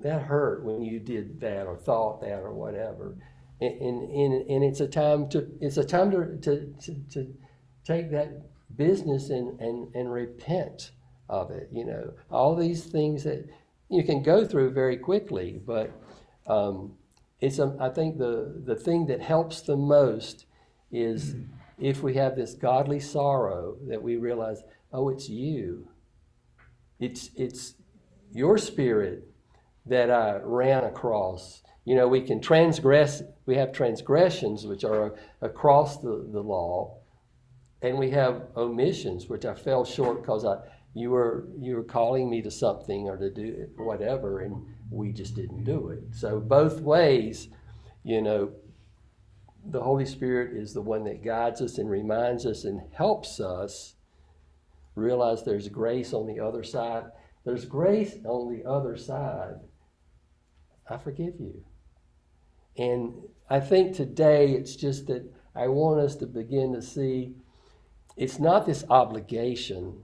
that 0.00 0.22
hurt 0.22 0.64
when 0.64 0.82
you 0.82 0.98
did 0.98 1.40
that 1.40 1.66
or 1.66 1.76
thought 1.76 2.20
that 2.20 2.40
or 2.40 2.52
whatever. 2.52 3.16
And, 3.60 3.80
and, 3.80 4.50
and, 4.50 4.64
it's 4.64 4.80
a 4.80 4.88
time 4.88 5.28
to 5.30 5.48
it's 5.60 5.76
a 5.76 5.84
time 5.84 6.10
to, 6.10 6.36
to, 6.38 6.74
to, 6.82 6.94
to 7.10 7.34
take 7.84 8.10
that 8.10 8.42
business 8.76 9.30
and, 9.30 9.60
and, 9.60 9.94
and 9.94 10.12
repent 10.12 10.90
of 11.28 11.52
it. 11.52 11.68
You 11.72 11.84
know, 11.84 12.12
all 12.30 12.56
these 12.56 12.84
things 12.84 13.22
that 13.24 13.48
you 13.92 14.04
can 14.04 14.22
go 14.22 14.44
through 14.44 14.70
very 14.70 14.96
quickly, 14.96 15.60
but 15.64 15.90
um, 16.46 16.94
it's 17.40 17.58
a, 17.58 17.76
I 17.80 17.88
think 17.88 18.18
the, 18.18 18.62
the 18.64 18.76
thing 18.76 19.06
that 19.06 19.20
helps 19.20 19.60
the 19.62 19.76
most 19.76 20.46
is 20.90 21.36
if 21.78 22.02
we 22.02 22.14
have 22.14 22.36
this 22.36 22.54
godly 22.54 23.00
sorrow 23.00 23.76
that 23.88 24.02
we 24.02 24.16
realize, 24.16 24.62
oh, 24.92 25.08
it's 25.08 25.28
you. 25.28 25.88
It's, 27.00 27.30
it's 27.36 27.74
your 28.32 28.58
spirit 28.58 29.28
that 29.86 30.10
I 30.10 30.36
ran 30.42 30.84
across. 30.84 31.62
You 31.84 31.96
know, 31.96 32.06
we 32.06 32.20
can 32.20 32.40
transgress, 32.40 33.22
we 33.46 33.56
have 33.56 33.72
transgressions 33.72 34.66
which 34.66 34.84
are 34.84 35.14
across 35.40 36.00
the, 36.00 36.28
the 36.32 36.40
law, 36.40 36.98
and 37.82 37.98
we 37.98 38.10
have 38.10 38.42
omissions 38.56 39.28
which 39.28 39.44
I 39.44 39.54
fell 39.54 39.84
short 39.84 40.22
because 40.22 40.44
I, 40.44 40.58
you 40.94 41.10
were 41.10 41.48
you 41.58 41.76
were 41.76 41.84
calling 41.84 42.28
me 42.28 42.42
to 42.42 42.50
something 42.50 43.08
or 43.08 43.16
to 43.16 43.30
do 43.30 43.68
whatever, 43.76 44.40
and 44.40 44.66
we 44.90 45.12
just 45.12 45.34
didn't 45.34 45.64
do 45.64 45.88
it. 45.88 46.02
So 46.14 46.38
both 46.38 46.80
ways, 46.80 47.48
you 48.04 48.20
know, 48.20 48.52
the 49.64 49.80
Holy 49.80 50.06
Spirit 50.06 50.56
is 50.56 50.74
the 50.74 50.82
one 50.82 51.04
that 51.04 51.24
guides 51.24 51.60
us 51.60 51.78
and 51.78 51.88
reminds 51.88 52.44
us 52.46 52.64
and 52.64 52.80
helps 52.92 53.40
us 53.40 53.94
realize 54.94 55.44
there's 55.44 55.68
grace 55.68 56.12
on 56.12 56.26
the 56.26 56.40
other 56.40 56.62
side. 56.62 57.04
There's 57.44 57.64
grace 57.64 58.16
on 58.24 58.52
the 58.52 58.68
other 58.68 58.96
side. 58.96 59.54
I 60.88 60.96
forgive 60.98 61.40
you. 61.40 61.64
And 62.76 63.14
I 63.48 63.60
think 63.60 63.94
today 63.94 64.52
it's 64.52 64.76
just 64.76 65.06
that 65.06 65.30
I 65.54 65.68
want 65.68 66.00
us 66.00 66.16
to 66.16 66.26
begin 66.26 66.72
to 66.74 66.82
see 66.82 67.34
it's 68.16 68.38
not 68.38 68.66
this 68.66 68.84
obligation. 68.90 70.02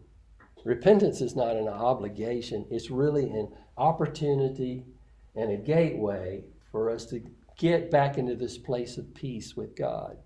Repentance 0.65 1.21
is 1.21 1.37
not 1.37 1.57
an 1.57 1.69
obligation, 1.69 2.67
it's 2.71 2.91
really 2.91 3.31
an 3.31 3.49
opportunity 3.77 4.85
and 5.35 5.53
a 5.53 5.57
gateway 5.57 6.45
for 6.71 6.91
us 6.91 7.07
to 7.07 7.23
get 7.57 7.91
back 7.91 8.19
into 8.19 8.35
this 8.35 8.59
place 8.59 8.99
of 8.99 9.15
peace 9.15 9.57
with 9.57 9.77
God. 9.77 10.17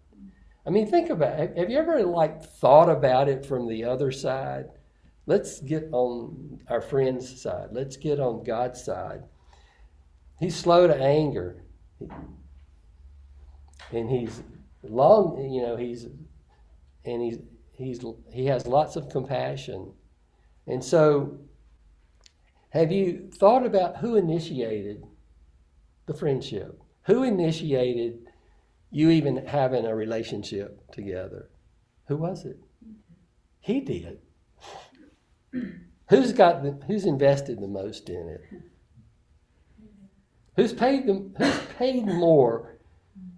I 0.66 0.70
mean, 0.70 0.86
think 0.86 1.10
about 1.10 1.40
it. 1.40 1.56
Have 1.58 1.70
you 1.70 1.78
ever 1.78 2.02
like 2.02 2.42
thought 2.42 2.88
about 2.88 3.28
it 3.28 3.44
from 3.44 3.66
the 3.66 3.84
other 3.84 4.12
side? 4.12 4.66
Let's 5.26 5.60
get 5.60 5.88
on 5.92 6.60
our 6.68 6.80
friend's 6.80 7.40
side. 7.40 7.68
Let's 7.72 7.96
get 7.96 8.20
on 8.20 8.44
God's 8.44 8.82
side. 8.82 9.22
He's 10.38 10.56
slow 10.56 10.86
to 10.86 10.96
anger. 10.96 11.64
And 13.92 14.10
he's 14.10 14.42
long, 14.82 15.50
you 15.52 15.62
know, 15.62 15.76
he's 15.76 16.06
and 17.04 17.22
he's 17.22 17.38
he's 17.72 18.04
he 18.32 18.46
has 18.46 18.66
lots 18.66 18.96
of 18.96 19.08
compassion. 19.08 19.92
And 20.66 20.82
so 20.82 21.38
have 22.70 22.90
you 22.90 23.30
thought 23.34 23.66
about 23.66 23.98
who 23.98 24.16
initiated 24.16 25.04
the 26.06 26.14
friendship? 26.14 26.80
Who 27.04 27.22
initiated 27.22 28.20
you 28.90 29.10
even 29.10 29.46
having 29.46 29.84
a 29.84 29.94
relationship 29.94 30.90
together? 30.92 31.50
Who 32.06 32.16
was 32.16 32.44
it? 32.44 32.58
He 33.60 33.80
did. 33.80 34.20
Who's 36.08 36.32
got 36.32 36.62
the, 36.62 36.72
who's 36.86 37.04
invested 37.04 37.60
the 37.60 37.68
most 37.68 38.08
in 38.08 38.28
it? 38.28 38.42
Who's 40.56 40.72
paid 40.72 41.04
who's 41.04 41.58
paid 41.78 42.06
more 42.06 42.76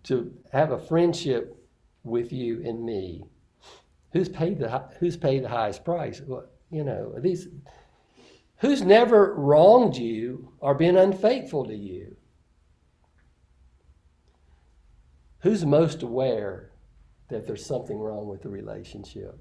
to 0.05 0.35
have 0.53 0.73
a 0.73 0.79
friendship 0.79 1.57
with 2.03 2.33
you 2.33 2.63
and 2.65 2.85
me? 2.85 3.25
Who's 4.13 4.29
paid 4.29 4.59
the 4.59 4.85
who's 4.99 5.17
paid 5.17 5.45
the 5.45 5.49
highest 5.49 5.85
price? 5.85 6.21
Well, 6.27 6.47
you 6.71 6.85
know, 6.85 7.15
these 7.19 7.49
who's 8.59 8.83
never 8.83 9.35
wronged 9.35 9.97
you 9.97 10.53
or 10.59 10.75
been 10.75 10.97
unfaithful 10.97 11.67
to 11.67 11.75
you? 11.75 12.17
Who's 15.41 15.67
most 15.67 16.03
aware 16.03 16.71
that 17.29 17.47
there's 17.47 17.67
something 17.67 17.99
wrong 17.99 18.29
with 18.29 18.43
the 18.43 18.49
relationship? 18.49 19.39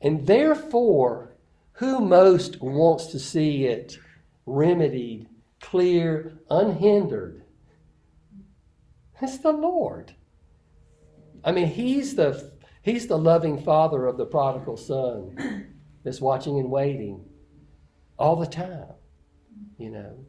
And 0.00 0.26
therefore, 0.26 1.36
who 1.74 2.00
most 2.00 2.60
wants 2.60 3.06
to 3.06 3.20
see 3.20 3.66
it 3.66 3.98
remedied, 4.46 5.28
clear, 5.60 6.38
unhindered? 6.50 7.44
It's 9.20 9.38
the 9.38 9.52
Lord. 9.52 10.14
I 11.44 11.52
mean, 11.52 11.68
He's 11.68 12.16
the 12.16 12.52
He's 12.82 13.06
the 13.06 13.18
loving 13.18 13.62
father 13.62 14.06
of 14.06 14.16
the 14.16 14.26
prodigal 14.26 14.76
son 14.76 15.74
that's 16.04 16.20
watching 16.20 16.58
and 16.58 16.70
waiting 16.70 17.24
all 18.18 18.36
the 18.36 18.46
time, 18.46 18.92
you 19.78 19.90
know. 19.90 20.24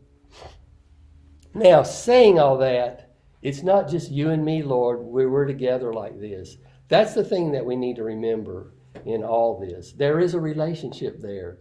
Now, 1.55 1.83
saying 1.83 2.39
all 2.39 2.57
that, 2.59 3.15
it's 3.41 3.63
not 3.63 3.89
just 3.89 4.11
you 4.11 4.29
and 4.29 4.45
me, 4.45 4.63
Lord, 4.63 4.99
we 4.99 5.25
we're 5.25 5.45
together 5.45 5.93
like 5.93 6.19
this. 6.19 6.57
That's 6.87 7.13
the 7.13 7.23
thing 7.23 7.51
that 7.51 7.65
we 7.65 7.75
need 7.75 7.95
to 7.97 8.03
remember 8.03 8.73
in 9.05 9.23
all 9.23 9.59
this. 9.59 9.91
There 9.91 10.19
is 10.19 10.33
a 10.33 10.39
relationship 10.39 11.21
there, 11.21 11.57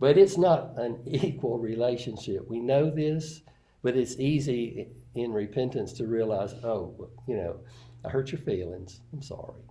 but 0.00 0.18
it's 0.18 0.38
not 0.38 0.78
an 0.78 1.00
equal 1.06 1.58
relationship. 1.58 2.48
We 2.48 2.60
know 2.60 2.90
this, 2.90 3.42
but 3.82 3.96
it's 3.96 4.18
easy 4.18 4.88
in 5.14 5.32
repentance 5.32 5.92
to 5.94 6.06
realize, 6.06 6.54
oh, 6.64 7.10
you 7.26 7.36
know, 7.36 7.60
I 8.04 8.08
hurt 8.08 8.32
your 8.32 8.40
feelings. 8.40 9.00
I'm 9.12 9.22
sorry. 9.22 9.62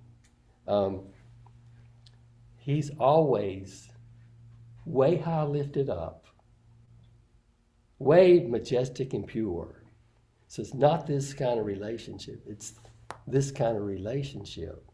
Um, 0.68 1.02
He's 2.62 2.92
always 3.00 3.90
way 4.86 5.18
high 5.18 5.46
lifted 5.46 5.90
up, 5.90 6.28
way 7.98 8.40
majestic 8.48 9.16
and 9.16 9.26
pure. 9.26 9.82
So 10.48 10.62
it's 10.62 10.76
not 10.76 11.08
this 11.08 11.34
kind 11.34 11.60
of 11.60 11.66
relationship, 11.66 12.44
it's 12.46 12.76
this 13.26 13.50
kind 13.50 13.76
of 13.76 13.84
relationship. 13.84 14.86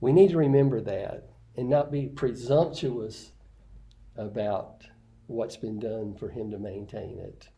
We 0.00 0.12
need 0.12 0.30
to 0.30 0.36
remember 0.36 0.80
that 0.80 1.28
and 1.56 1.68
not 1.68 1.92
be 1.92 2.06
presumptuous 2.06 3.30
about 4.16 4.82
what's 5.28 5.56
been 5.56 5.78
done 5.78 6.16
for 6.16 6.28
him 6.28 6.50
to 6.50 6.58
maintain 6.58 7.20
it. 7.20 7.48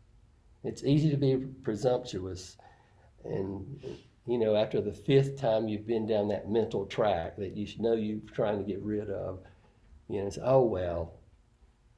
It's 0.63 0.83
easy 0.83 1.09
to 1.09 1.17
be 1.17 1.37
presumptuous 1.63 2.55
and 3.25 3.79
you 4.27 4.37
know, 4.37 4.55
after 4.55 4.81
the 4.81 4.93
fifth 4.93 5.39
time 5.39 5.69
you've 5.69 5.87
been 5.87 6.05
down 6.05 6.27
that 6.27 6.49
mental 6.49 6.85
track 6.85 7.37
that 7.37 7.55
you 7.55 7.67
know 7.79 7.93
you're 7.93 8.19
trying 8.33 8.57
to 8.57 8.63
get 8.63 8.81
rid 8.81 9.09
of, 9.09 9.39
you 10.09 10.19
know, 10.19 10.27
it's, 10.27 10.37
oh, 10.43 10.61
well, 10.61 11.13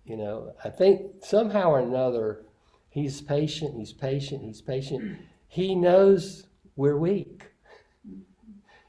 you 0.06 0.16
know, 0.16 0.54
I 0.64 0.70
think 0.70 1.24
somehow 1.24 1.72
or 1.72 1.80
another, 1.80 2.46
he's 2.90 3.20
patient, 3.22 3.76
he's 3.76 3.94
patient, 3.94 4.44
he's 4.44 4.62
patient. 4.62 5.18
He 5.48 5.74
knows 5.74 6.46
we're 6.76 6.98
weak. 6.98 7.46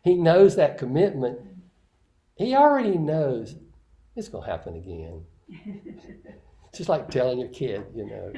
He 0.03 0.14
knows 0.14 0.57
that 0.57 0.78
commitment. 0.78 1.38
He 2.36 2.55
already 2.55 2.97
knows 2.97 3.57
it's 4.16 4.28
going 4.28 4.45
to 4.45 4.51
happen 4.51 4.76
again. 4.76 5.24
It's 6.68 6.78
just 6.78 6.88
like 6.88 7.11
telling 7.11 7.38
your 7.38 7.49
kid, 7.49 7.84
you 7.95 8.07
know, 8.07 8.32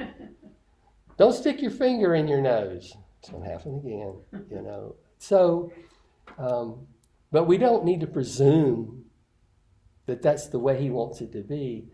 don't 1.17 1.33
stick 1.33 1.61
your 1.61 1.71
finger 1.71 2.15
in 2.15 2.27
your 2.27 2.41
nose. 2.41 2.95
It's 3.23 3.29
going 3.29 3.45
to 3.45 3.49
happen 3.49 3.75
again, 3.77 4.15
you 4.51 4.61
know. 4.61 4.95
So, 5.17 5.71
um, 6.37 6.85
but 7.31 7.45
we 7.45 7.57
don't 7.57 7.85
need 7.85 8.01
to 8.01 8.07
presume 8.07 9.05
that 10.07 10.21
that's 10.21 10.47
the 10.47 10.59
way 10.59 10.77
he 10.77 10.89
wants 10.89 11.21
it 11.21 11.31
to 11.31 11.41
be. 11.41 11.87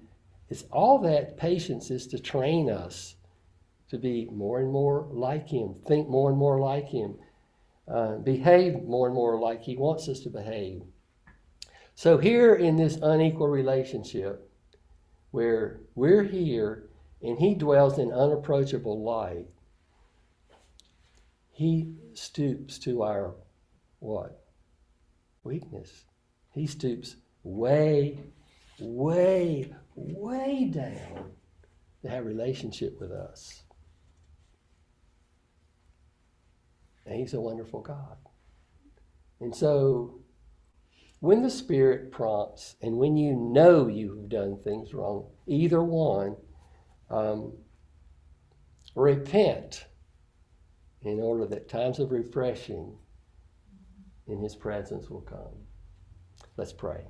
It's 0.49 0.63
all 0.71 0.97
that 1.03 1.37
patience 1.37 1.91
is 1.91 2.07
to 2.07 2.19
train 2.19 2.71
us 2.71 3.13
to 3.91 3.99
be 3.99 4.27
more 4.31 4.59
and 4.59 4.71
more 4.71 5.07
like 5.11 5.47
Him, 5.49 5.75
think 5.85 6.09
more 6.09 6.31
and 6.31 6.39
more 6.39 6.59
like 6.59 6.89
Him, 6.89 7.13
uh, 7.87 8.15
behave 8.15 8.81
more 8.81 9.05
and 9.05 9.13
more 9.13 9.39
like 9.39 9.61
He 9.61 9.77
wants 9.77 10.09
us 10.09 10.21
to 10.21 10.29
behave. 10.31 10.81
So, 11.93 12.17
here 12.17 12.55
in 12.55 12.75
this 12.75 12.97
unequal 13.03 13.49
relationship, 13.49 14.49
where 15.29 15.81
we're 15.93 16.23
here 16.23 16.89
and 17.21 17.37
He 17.37 17.53
dwells 17.53 17.99
in 17.99 18.11
unapproachable 18.11 19.03
light, 19.03 19.45
He 21.59 21.91
stoops 22.13 22.79
to 22.79 23.03
our 23.03 23.35
what? 23.99 24.45
Weakness. 25.43 26.05
He 26.53 26.67
stoops 26.67 27.17
way, 27.43 28.21
way, 28.79 29.69
way 29.93 30.71
down 30.73 31.31
to 32.01 32.09
have 32.09 32.25
relationship 32.25 32.97
with 33.01 33.11
us. 33.11 33.63
And 37.05 37.19
he's 37.19 37.33
a 37.33 37.41
wonderful 37.41 37.81
God. 37.81 38.15
And 39.41 39.53
so 39.53 40.21
when 41.19 41.43
the 41.43 41.49
Spirit 41.49 42.09
prompts 42.09 42.77
and 42.81 42.95
when 42.95 43.17
you 43.17 43.35
know 43.35 43.87
you've 43.87 44.29
done 44.29 44.57
things 44.59 44.93
wrong, 44.93 45.25
either 45.45 45.83
one, 45.83 46.37
um, 47.09 47.51
repent 48.95 49.87
in 51.03 51.19
order 51.19 51.45
that 51.45 51.69
times 51.69 51.99
of 51.99 52.11
refreshing 52.11 52.97
in 54.27 54.39
his 54.39 54.55
presence 54.55 55.09
will 55.09 55.21
come. 55.21 55.65
Let's 56.57 56.73
pray. 56.73 57.01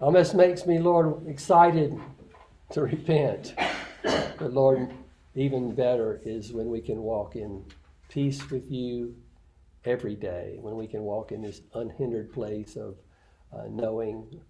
Almost 0.00 0.34
makes 0.34 0.66
me, 0.66 0.78
Lord, 0.78 1.26
excited 1.26 1.98
to 2.70 2.82
repent. 2.82 3.54
But 4.02 4.52
Lord, 4.52 4.92
even 5.34 5.74
better 5.74 6.20
is 6.24 6.52
when 6.52 6.68
we 6.70 6.80
can 6.80 7.02
walk 7.02 7.36
in 7.36 7.64
peace 8.08 8.50
with 8.50 8.70
you 8.70 9.14
every 9.84 10.16
day, 10.16 10.56
when 10.60 10.76
we 10.76 10.86
can 10.86 11.02
walk 11.02 11.32
in 11.32 11.42
this 11.42 11.60
unhindered 11.74 12.32
place 12.32 12.76
of 12.76 12.96
uh, 13.52 13.64
knowing 13.68 14.40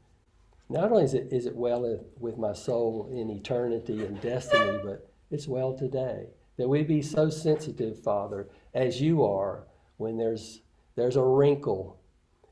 not 0.68 0.92
only 0.92 1.04
is 1.04 1.14
it, 1.14 1.28
is 1.32 1.46
it 1.46 1.56
well 1.56 1.98
with 2.18 2.38
my 2.38 2.52
soul 2.52 3.10
in 3.12 3.28
eternity 3.28 4.04
and 4.04 4.20
destiny, 4.20 4.78
but 4.84 5.09
it's 5.30 5.48
well 5.48 5.76
today. 5.76 6.26
That 6.56 6.68
we 6.68 6.82
be 6.82 7.02
so 7.02 7.30
sensitive, 7.30 8.02
Father, 8.02 8.48
as 8.74 9.00
you 9.00 9.24
are 9.24 9.64
when 9.96 10.18
there's, 10.18 10.60
there's 10.94 11.16
a 11.16 11.22
wrinkle 11.22 11.98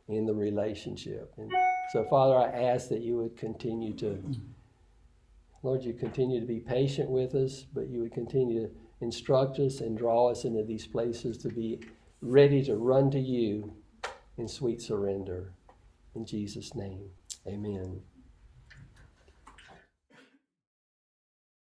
in 0.08 0.24
the 0.24 0.34
relationship. 0.34 1.32
And 1.36 1.52
so, 1.92 2.04
Father, 2.04 2.36
I 2.36 2.48
ask 2.70 2.88
that 2.88 3.02
you 3.02 3.16
would 3.18 3.36
continue 3.36 3.94
to, 3.96 4.22
Lord, 5.62 5.82
you 5.82 5.92
continue 5.92 6.40
to 6.40 6.46
be 6.46 6.60
patient 6.60 7.10
with 7.10 7.34
us, 7.34 7.66
but 7.74 7.88
you 7.88 8.00
would 8.00 8.12
continue 8.12 8.66
to 8.66 8.74
instruct 9.00 9.58
us 9.58 9.80
and 9.80 9.96
draw 9.96 10.30
us 10.30 10.44
into 10.44 10.64
these 10.64 10.86
places 10.86 11.36
to 11.38 11.48
be 11.48 11.80
ready 12.20 12.64
to 12.64 12.76
run 12.76 13.10
to 13.10 13.20
you 13.20 13.72
in 14.38 14.48
sweet 14.48 14.80
surrender. 14.80 15.52
In 16.14 16.24
Jesus' 16.24 16.74
name, 16.74 17.10
amen. 17.46 18.00